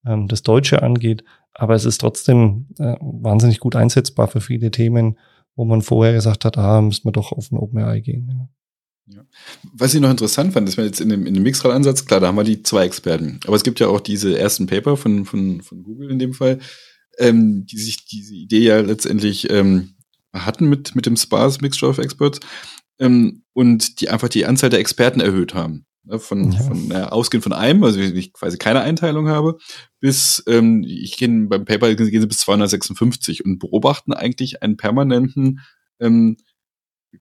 ähm, 0.06 0.28
das 0.28 0.44
Deutsche 0.44 0.84
angeht, 0.84 1.24
aber 1.54 1.76
es 1.76 1.86
ist 1.86 2.00
trotzdem 2.00 2.68
äh, 2.80 2.96
wahnsinnig 3.00 3.60
gut 3.60 3.76
einsetzbar 3.76 4.28
für 4.28 4.42
viele 4.42 4.72
Themen, 4.72 5.18
wo 5.56 5.66
man 5.66 5.82
vorher 5.82 6.14
gesagt 6.14 6.46
hat, 6.46 6.58
ah, 6.58 6.82
müssen 6.82 7.06
wir 7.06 7.12
doch 7.12 7.32
auf 7.32 7.52
ein 7.52 7.58
OpenAI 7.58 8.00
gehen. 8.00 8.30
Ja. 8.32 8.50
Ja. 9.08 9.22
Was 9.74 9.94
ich 9.94 10.02
noch 10.02 10.10
interessant 10.10 10.54
fand, 10.54 10.70
ist 10.70 10.78
mir 10.78 10.86
jetzt 10.86 11.02
in 11.02 11.10
dem, 11.10 11.26
in 11.26 11.34
dem 11.34 11.44
Mixral-Ansatz, 11.44 12.06
klar, 12.06 12.20
da 12.20 12.28
haben 12.28 12.36
wir 12.36 12.44
die 12.44 12.64
zwei 12.64 12.86
Experten. 12.86 13.40
Aber 13.46 13.56
es 13.56 13.64
gibt 13.64 13.80
ja 13.80 13.88
auch 13.88 14.00
diese 14.00 14.38
ersten 14.38 14.68
Paper 14.68 14.96
von, 14.96 15.26
von, 15.26 15.62
von 15.62 15.84
Google 15.84 16.12
in 16.12 16.20
dem 16.20 16.34
Fall, 16.34 16.60
ähm, 17.18 17.66
die 17.66 17.78
sich 17.78 18.06
diese 18.06 18.36
Idee 18.36 18.64
ja 18.64 18.80
letztendlich 18.80 19.50
ähm, 19.50 19.96
hatten 20.34 20.70
mit, 20.70 20.96
mit 20.96 21.06
dem 21.06 21.18
Sparse 21.18 21.60
Mixture 21.62 21.90
of 21.90 21.98
Experts 21.98 22.40
ähm, 23.00 23.44
und 23.54 24.02
die 24.02 24.10
einfach 24.10 24.30
die 24.30 24.46
Anzahl 24.46 24.70
der 24.70 24.80
Experten 24.80 25.20
erhöht 25.20 25.54
haben. 25.54 25.86
Ne, 26.04 26.18
von, 26.18 26.52
ja. 26.52 26.60
von 26.62 26.92
äh, 26.92 27.04
ausgehend 27.04 27.44
von 27.44 27.54
einem, 27.54 27.84
also 27.84 28.00
ich 28.00 28.34
quasi 28.34 28.58
keine 28.58 28.82
Einteilung 28.82 29.28
habe, 29.28 29.60
bis 30.00 30.44
ähm, 30.48 30.84
ich 30.84 31.16
gehe 31.18 31.30
beim 31.48 31.66
Paper 31.66 31.94
gehen 31.94 32.22
sie 32.22 32.28
bis 32.28 32.40
256 32.40 33.46
und 33.46 33.60
beobachten 33.60 34.12
eigentlich 34.12 34.64
einen 34.64 34.78
permanenten 34.78 35.60
ähm, 36.00 36.38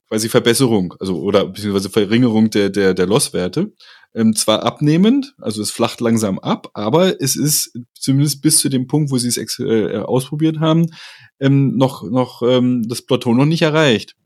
quasi 0.09 0.29
Verbesserung, 0.29 0.95
also 0.99 1.21
oder 1.21 1.47
beziehungsweise 1.47 1.91
Verringerung 1.91 2.51
der 2.51 2.71
der 2.71 2.95
der 2.95 3.07
Losswerte. 3.07 3.73
Ähm, 4.13 4.35
zwar 4.35 4.65
abnehmend, 4.65 5.35
also 5.39 5.63
es 5.63 5.71
flacht 5.71 6.01
langsam 6.01 6.41
ab, 6.41 6.71
aber 6.75 7.21
es 7.21 7.37
ist 7.37 7.79
zumindest 7.95 8.43
bis 8.43 8.59
zu 8.59 8.69
dem 8.69 8.89
Punkt, 8.89 9.13
wo 9.13 9.19
sie 9.19 9.29
es 9.29 9.59
äh, 9.61 9.99
ausprobiert 9.99 10.59
haben, 10.59 10.87
ähm, 11.39 11.77
noch 11.77 12.03
noch 12.03 12.43
ähm, 12.43 12.89
das 12.89 13.03
Plateau 13.03 13.35
noch 13.35 13.45
nicht 13.45 13.63
erreicht. 13.63 14.17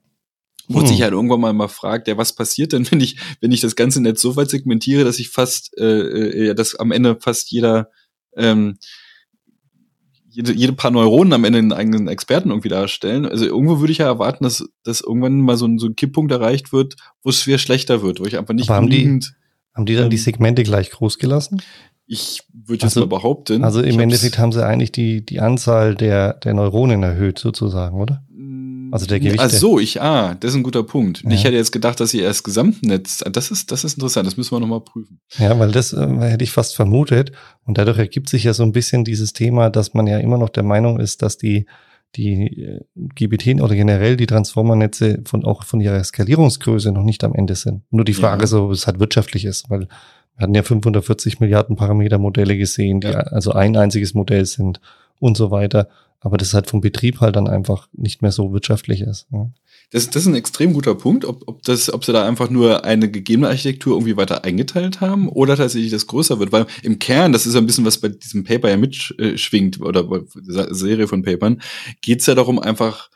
Wo 0.68 0.80
hm. 0.80 0.86
sich 0.86 1.02
halt 1.02 1.12
irgendwann 1.12 1.40
mal 1.40 1.52
mal 1.52 1.68
fragt, 1.68 2.08
ja, 2.08 2.16
was 2.16 2.34
passiert 2.34 2.72
denn, 2.72 2.86
wenn 2.90 3.00
ich 3.00 3.18
wenn 3.40 3.52
ich 3.52 3.60
das 3.60 3.76
ganze 3.76 4.00
Netz 4.00 4.22
so 4.22 4.36
weit 4.36 4.48
segmentiere, 4.48 5.04
dass 5.04 5.18
ich 5.18 5.28
fast 5.28 5.76
äh, 5.76 6.48
äh, 6.50 6.54
dass 6.54 6.74
am 6.76 6.90
Ende 6.90 7.18
fast 7.20 7.50
jeder 7.50 7.90
ähm, 8.36 8.78
jede, 10.34 10.52
jede 10.52 10.72
paar 10.72 10.90
Neuronen 10.90 11.32
am 11.32 11.44
Ende 11.44 11.60
einen 11.60 11.72
eigenen 11.72 12.08
Experten 12.08 12.50
irgendwie 12.50 12.68
darstellen. 12.68 13.24
Also 13.24 13.44
irgendwo 13.46 13.78
würde 13.78 13.92
ich 13.92 13.98
ja 13.98 14.06
erwarten, 14.06 14.42
dass, 14.42 14.68
dass 14.82 15.00
irgendwann 15.00 15.40
mal 15.40 15.56
so 15.56 15.66
ein, 15.66 15.78
so 15.78 15.86
ein 15.86 15.94
Kipppunkt 15.94 16.32
erreicht 16.32 16.72
wird, 16.72 16.96
wo 17.22 17.30
es 17.30 17.46
wieder 17.46 17.58
schlechter 17.58 18.02
wird, 18.02 18.18
wo 18.20 18.24
ich 18.24 18.36
einfach 18.36 18.54
nicht 18.54 18.68
Aber 18.68 18.76
haben 18.76 18.90
die, 18.90 19.20
haben 19.74 19.86
die 19.86 19.94
dann 19.94 20.10
die 20.10 20.16
ähm, 20.16 20.22
Segmente 20.22 20.64
gleich 20.64 20.90
groß 20.90 21.18
gelassen? 21.18 21.62
Ich 22.06 22.42
würde 22.52 22.84
jetzt 22.84 22.96
also, 22.96 23.00
mal 23.00 23.06
behaupten. 23.06 23.64
Also 23.64 23.80
im 23.80 23.98
Endeffekt 24.00 24.38
haben 24.38 24.52
sie 24.52 24.66
eigentlich 24.66 24.92
die, 24.92 25.24
die 25.24 25.40
Anzahl 25.40 25.94
der, 25.94 26.34
der 26.34 26.52
Neuronen 26.52 27.02
erhöht, 27.02 27.38
sozusagen, 27.38 28.00
oder? 28.00 28.24
Also 28.90 29.06
der 29.06 29.20
Gewicht. 29.20 29.40
Ach 29.40 29.50
so, 29.50 29.78
ich, 29.78 30.00
ah, 30.00 30.34
das 30.34 30.52
ist 30.52 30.56
ein 30.56 30.62
guter 30.62 30.82
Punkt. 30.82 31.22
Ja. 31.22 31.30
Ich 31.30 31.44
hätte 31.44 31.56
jetzt 31.56 31.72
gedacht, 31.72 32.00
dass 32.00 32.10
sie 32.10 32.20
erst 32.20 32.44
Gesamtnetz, 32.44 33.22
das 33.30 33.50
ist, 33.50 33.70
das 33.70 33.84
ist 33.84 33.94
interessant, 33.94 34.26
das 34.26 34.36
müssen 34.36 34.52
wir 34.52 34.60
nochmal 34.60 34.80
prüfen. 34.80 35.20
Ja, 35.38 35.58
weil 35.58 35.72
das 35.72 35.92
äh, 35.92 36.06
hätte 36.20 36.44
ich 36.44 36.50
fast 36.50 36.76
vermutet. 36.76 37.32
Und 37.64 37.78
dadurch 37.78 37.98
ergibt 37.98 38.28
sich 38.28 38.44
ja 38.44 38.54
so 38.54 38.62
ein 38.62 38.72
bisschen 38.72 39.04
dieses 39.04 39.32
Thema, 39.32 39.70
dass 39.70 39.94
man 39.94 40.06
ja 40.06 40.18
immer 40.18 40.38
noch 40.38 40.48
der 40.48 40.62
Meinung 40.62 41.00
ist, 41.00 41.22
dass 41.22 41.38
die, 41.38 41.66
die 42.16 42.62
äh, 42.62 42.80
GBT 42.94 43.60
oder 43.60 43.74
generell 43.74 44.16
die 44.16 44.26
Transformernetze 44.26 45.22
von, 45.24 45.44
auch 45.44 45.64
von 45.64 45.80
ihrer 45.80 46.02
Skalierungsgröße 46.02 46.92
noch 46.92 47.04
nicht 47.04 47.24
am 47.24 47.34
Ende 47.34 47.54
sind. 47.54 47.82
Nur 47.90 48.04
die 48.04 48.14
Frage 48.14 48.42
ja. 48.42 48.46
so, 48.46 48.70
es 48.70 48.86
halt 48.86 49.00
wirtschaftlich 49.00 49.44
ist, 49.44 49.70
weil 49.70 49.88
wir 50.36 50.42
hatten 50.42 50.54
ja 50.54 50.62
540 50.62 51.40
Milliarden 51.40 51.76
Parametermodelle 51.76 52.56
gesehen, 52.56 53.00
die 53.00 53.08
ja. 53.08 53.20
also 53.20 53.52
ein 53.52 53.76
einziges 53.76 54.14
Modell 54.14 54.44
sind 54.46 54.80
und 55.18 55.36
so 55.36 55.50
weiter 55.50 55.88
aber 56.24 56.38
das 56.38 56.54
halt 56.54 56.70
vom 56.70 56.80
Betrieb 56.80 57.20
halt 57.20 57.36
dann 57.36 57.48
einfach 57.48 57.86
nicht 57.92 58.22
mehr 58.22 58.32
so 58.32 58.54
wirtschaftlich 58.54 59.02
ist. 59.02 59.26
Ja. 59.30 59.50
Das, 59.90 60.08
das 60.08 60.22
ist 60.22 60.26
ein 60.26 60.34
extrem 60.34 60.72
guter 60.72 60.94
Punkt, 60.94 61.26
ob, 61.26 61.46
ob, 61.46 61.62
das, 61.64 61.92
ob 61.92 62.02
sie 62.02 62.14
da 62.14 62.26
einfach 62.26 62.48
nur 62.48 62.82
eine 62.86 63.10
gegebene 63.10 63.48
Architektur 63.48 63.94
irgendwie 63.94 64.16
weiter 64.16 64.42
eingeteilt 64.42 65.02
haben 65.02 65.28
oder 65.28 65.54
tatsächlich 65.54 65.90
das 65.90 66.06
größer 66.06 66.40
wird. 66.40 66.50
Weil 66.50 66.64
im 66.82 66.98
Kern, 66.98 67.34
das 67.34 67.46
ist 67.46 67.54
ein 67.56 67.66
bisschen, 67.66 67.84
was 67.84 67.98
bei 67.98 68.08
diesem 68.08 68.42
Paper 68.42 68.70
ja 68.70 68.78
mitschwingt 68.78 69.82
oder 69.82 70.04
bei 70.04 70.20
dieser 70.40 70.74
Serie 70.74 71.08
von 71.08 71.22
Papern, 71.22 71.60
geht 72.00 72.20
es 72.20 72.26
ja 72.26 72.34
darum, 72.34 72.58
einfach 72.58 73.10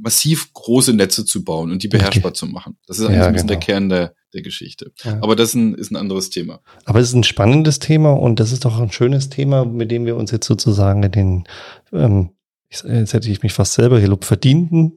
massiv 0.00 0.52
große 0.52 0.92
Netze 0.92 1.24
zu 1.24 1.44
bauen 1.44 1.70
und 1.70 1.82
die 1.82 1.88
beherrschbar 1.88 2.30
okay. 2.30 2.38
zu 2.38 2.46
machen. 2.46 2.76
Das 2.86 2.98
ist 2.98 3.06
eigentlich 3.06 3.18
ja, 3.18 3.26
ein 3.26 3.32
bisschen 3.32 3.48
genau. 3.48 3.60
der 3.60 3.66
Kern 3.66 3.88
der, 3.88 4.14
der 4.32 4.42
Geschichte. 4.42 4.92
Ja. 5.04 5.18
Aber 5.20 5.36
das 5.36 5.50
ist 5.50 5.54
ein, 5.54 5.74
ist 5.74 5.90
ein 5.90 5.96
anderes 5.96 6.30
Thema. 6.30 6.60
Aber 6.84 7.00
es 7.00 7.08
ist 7.08 7.14
ein 7.14 7.24
spannendes 7.24 7.78
Thema 7.78 8.12
und 8.12 8.40
das 8.40 8.52
ist 8.52 8.64
doch 8.64 8.80
ein 8.80 8.92
schönes 8.92 9.28
Thema, 9.28 9.64
mit 9.64 9.90
dem 9.90 10.06
wir 10.06 10.16
uns 10.16 10.30
jetzt 10.30 10.46
sozusagen 10.46 11.02
in 11.02 11.12
den 11.12 11.44
ähm, 11.92 12.30
jetzt 12.70 13.14
hätte 13.14 13.30
ich 13.30 13.42
mich 13.42 13.52
fast 13.52 13.74
selber 13.74 13.98
hier 13.98 14.08
lob 14.08 14.24
verdienten 14.24 14.96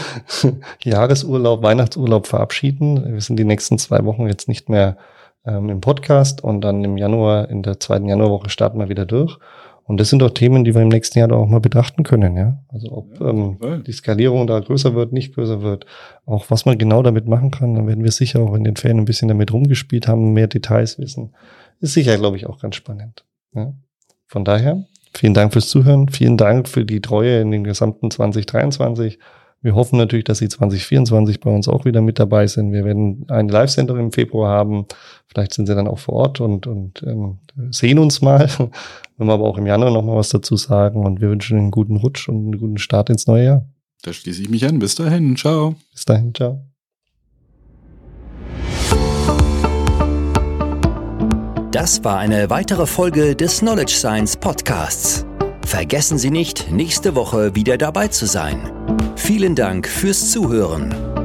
Jahresurlaub, 0.84 1.62
Weihnachtsurlaub 1.62 2.26
verabschieden. 2.26 3.14
Wir 3.14 3.20
sind 3.20 3.36
die 3.36 3.44
nächsten 3.44 3.78
zwei 3.78 4.04
Wochen 4.04 4.26
jetzt 4.26 4.46
nicht 4.46 4.68
mehr 4.68 4.98
ähm, 5.46 5.70
im 5.70 5.80
Podcast 5.80 6.44
und 6.44 6.60
dann 6.60 6.84
im 6.84 6.98
Januar, 6.98 7.48
in 7.48 7.62
der 7.62 7.80
zweiten 7.80 8.08
Januarwoche 8.08 8.50
starten 8.50 8.78
wir 8.78 8.88
wieder 8.88 9.06
durch. 9.06 9.38
Und 9.88 9.98
das 9.98 10.10
sind 10.10 10.18
doch 10.18 10.30
Themen, 10.30 10.64
die 10.64 10.74
wir 10.74 10.82
im 10.82 10.88
nächsten 10.88 11.18
Jahr 11.18 11.32
auch 11.32 11.48
mal 11.48 11.60
betrachten 11.60 12.02
können, 12.02 12.36
ja. 12.36 12.62
Also 12.68 12.92
ob 12.92 13.18
ja, 13.18 13.30
ähm, 13.30 13.82
die 13.86 13.92
Skalierung 13.92 14.46
da 14.46 14.60
größer 14.60 14.94
wird, 14.94 15.14
nicht 15.14 15.34
größer 15.34 15.62
wird, 15.62 15.86
auch 16.26 16.50
was 16.50 16.66
man 16.66 16.76
genau 16.76 17.02
damit 17.02 17.26
machen 17.26 17.50
kann, 17.50 17.74
dann 17.74 17.86
werden 17.86 18.04
wir 18.04 18.12
sicher 18.12 18.40
auch 18.40 18.54
in 18.54 18.64
den 18.64 18.76
Ferien 18.76 18.98
ein 18.98 19.06
bisschen 19.06 19.28
damit 19.28 19.50
rumgespielt 19.50 20.06
haben, 20.06 20.34
mehr 20.34 20.46
Details 20.46 20.98
wissen. 20.98 21.34
Ist 21.80 21.94
sicher, 21.94 22.18
glaube 22.18 22.36
ich, 22.36 22.46
auch 22.46 22.60
ganz 22.60 22.76
spannend. 22.76 23.24
Ja. 23.54 23.72
Von 24.26 24.44
daher, 24.44 24.84
vielen 25.14 25.32
Dank 25.32 25.54
fürs 25.54 25.70
Zuhören, 25.70 26.10
vielen 26.10 26.36
Dank 26.36 26.68
für 26.68 26.84
die 26.84 27.00
Treue 27.00 27.40
in 27.40 27.50
den 27.50 27.64
gesamten 27.64 28.10
2023. 28.10 29.18
Wir 29.60 29.74
hoffen 29.74 29.98
natürlich, 29.98 30.24
dass 30.24 30.38
Sie 30.38 30.48
2024 30.48 31.40
bei 31.40 31.50
uns 31.50 31.66
auch 31.66 31.84
wieder 31.84 32.00
mit 32.00 32.20
dabei 32.20 32.46
sind. 32.46 32.72
Wir 32.72 32.84
werden 32.84 33.24
eine 33.28 33.50
Live-Center 33.50 33.96
im 33.96 34.12
Februar 34.12 34.50
haben. 34.50 34.86
Vielleicht 35.26 35.52
sind 35.52 35.66
Sie 35.66 35.74
dann 35.74 35.88
auch 35.88 35.98
vor 35.98 36.14
Ort 36.14 36.40
und, 36.40 36.68
und 36.68 37.02
ähm, 37.02 37.38
sehen 37.70 37.98
uns 37.98 38.22
mal. 38.22 38.48
Wenn 39.16 39.26
wir 39.26 39.32
aber 39.32 39.44
auch 39.44 39.58
im 39.58 39.66
Januar 39.66 39.90
noch 39.90 40.04
mal 40.04 40.16
was 40.16 40.28
dazu 40.28 40.56
sagen. 40.56 41.04
Und 41.04 41.20
wir 41.20 41.30
wünschen 41.30 41.58
einen 41.58 41.70
guten 41.72 41.96
Rutsch 41.96 42.28
und 42.28 42.36
einen 42.36 42.58
guten 42.58 42.78
Start 42.78 43.10
ins 43.10 43.26
neue 43.26 43.44
Jahr. 43.44 43.68
Da 44.02 44.12
schließe 44.12 44.42
ich 44.42 44.48
mich 44.48 44.64
an. 44.64 44.78
Bis 44.78 44.94
dahin. 44.94 45.36
Ciao. 45.36 45.74
Bis 45.92 46.04
dahin. 46.04 46.32
Ciao. 46.32 46.64
Das 51.72 52.02
war 52.02 52.18
eine 52.18 52.48
weitere 52.48 52.86
Folge 52.86 53.36
des 53.36 53.58
Knowledge 53.58 53.92
Science 53.92 54.36
Podcasts. 54.36 55.27
Vergessen 55.68 56.16
Sie 56.16 56.30
nicht, 56.30 56.70
nächste 56.70 57.14
Woche 57.14 57.54
wieder 57.54 57.76
dabei 57.76 58.08
zu 58.08 58.24
sein. 58.24 58.72
Vielen 59.16 59.54
Dank 59.54 59.86
fürs 59.86 60.30
Zuhören. 60.30 61.17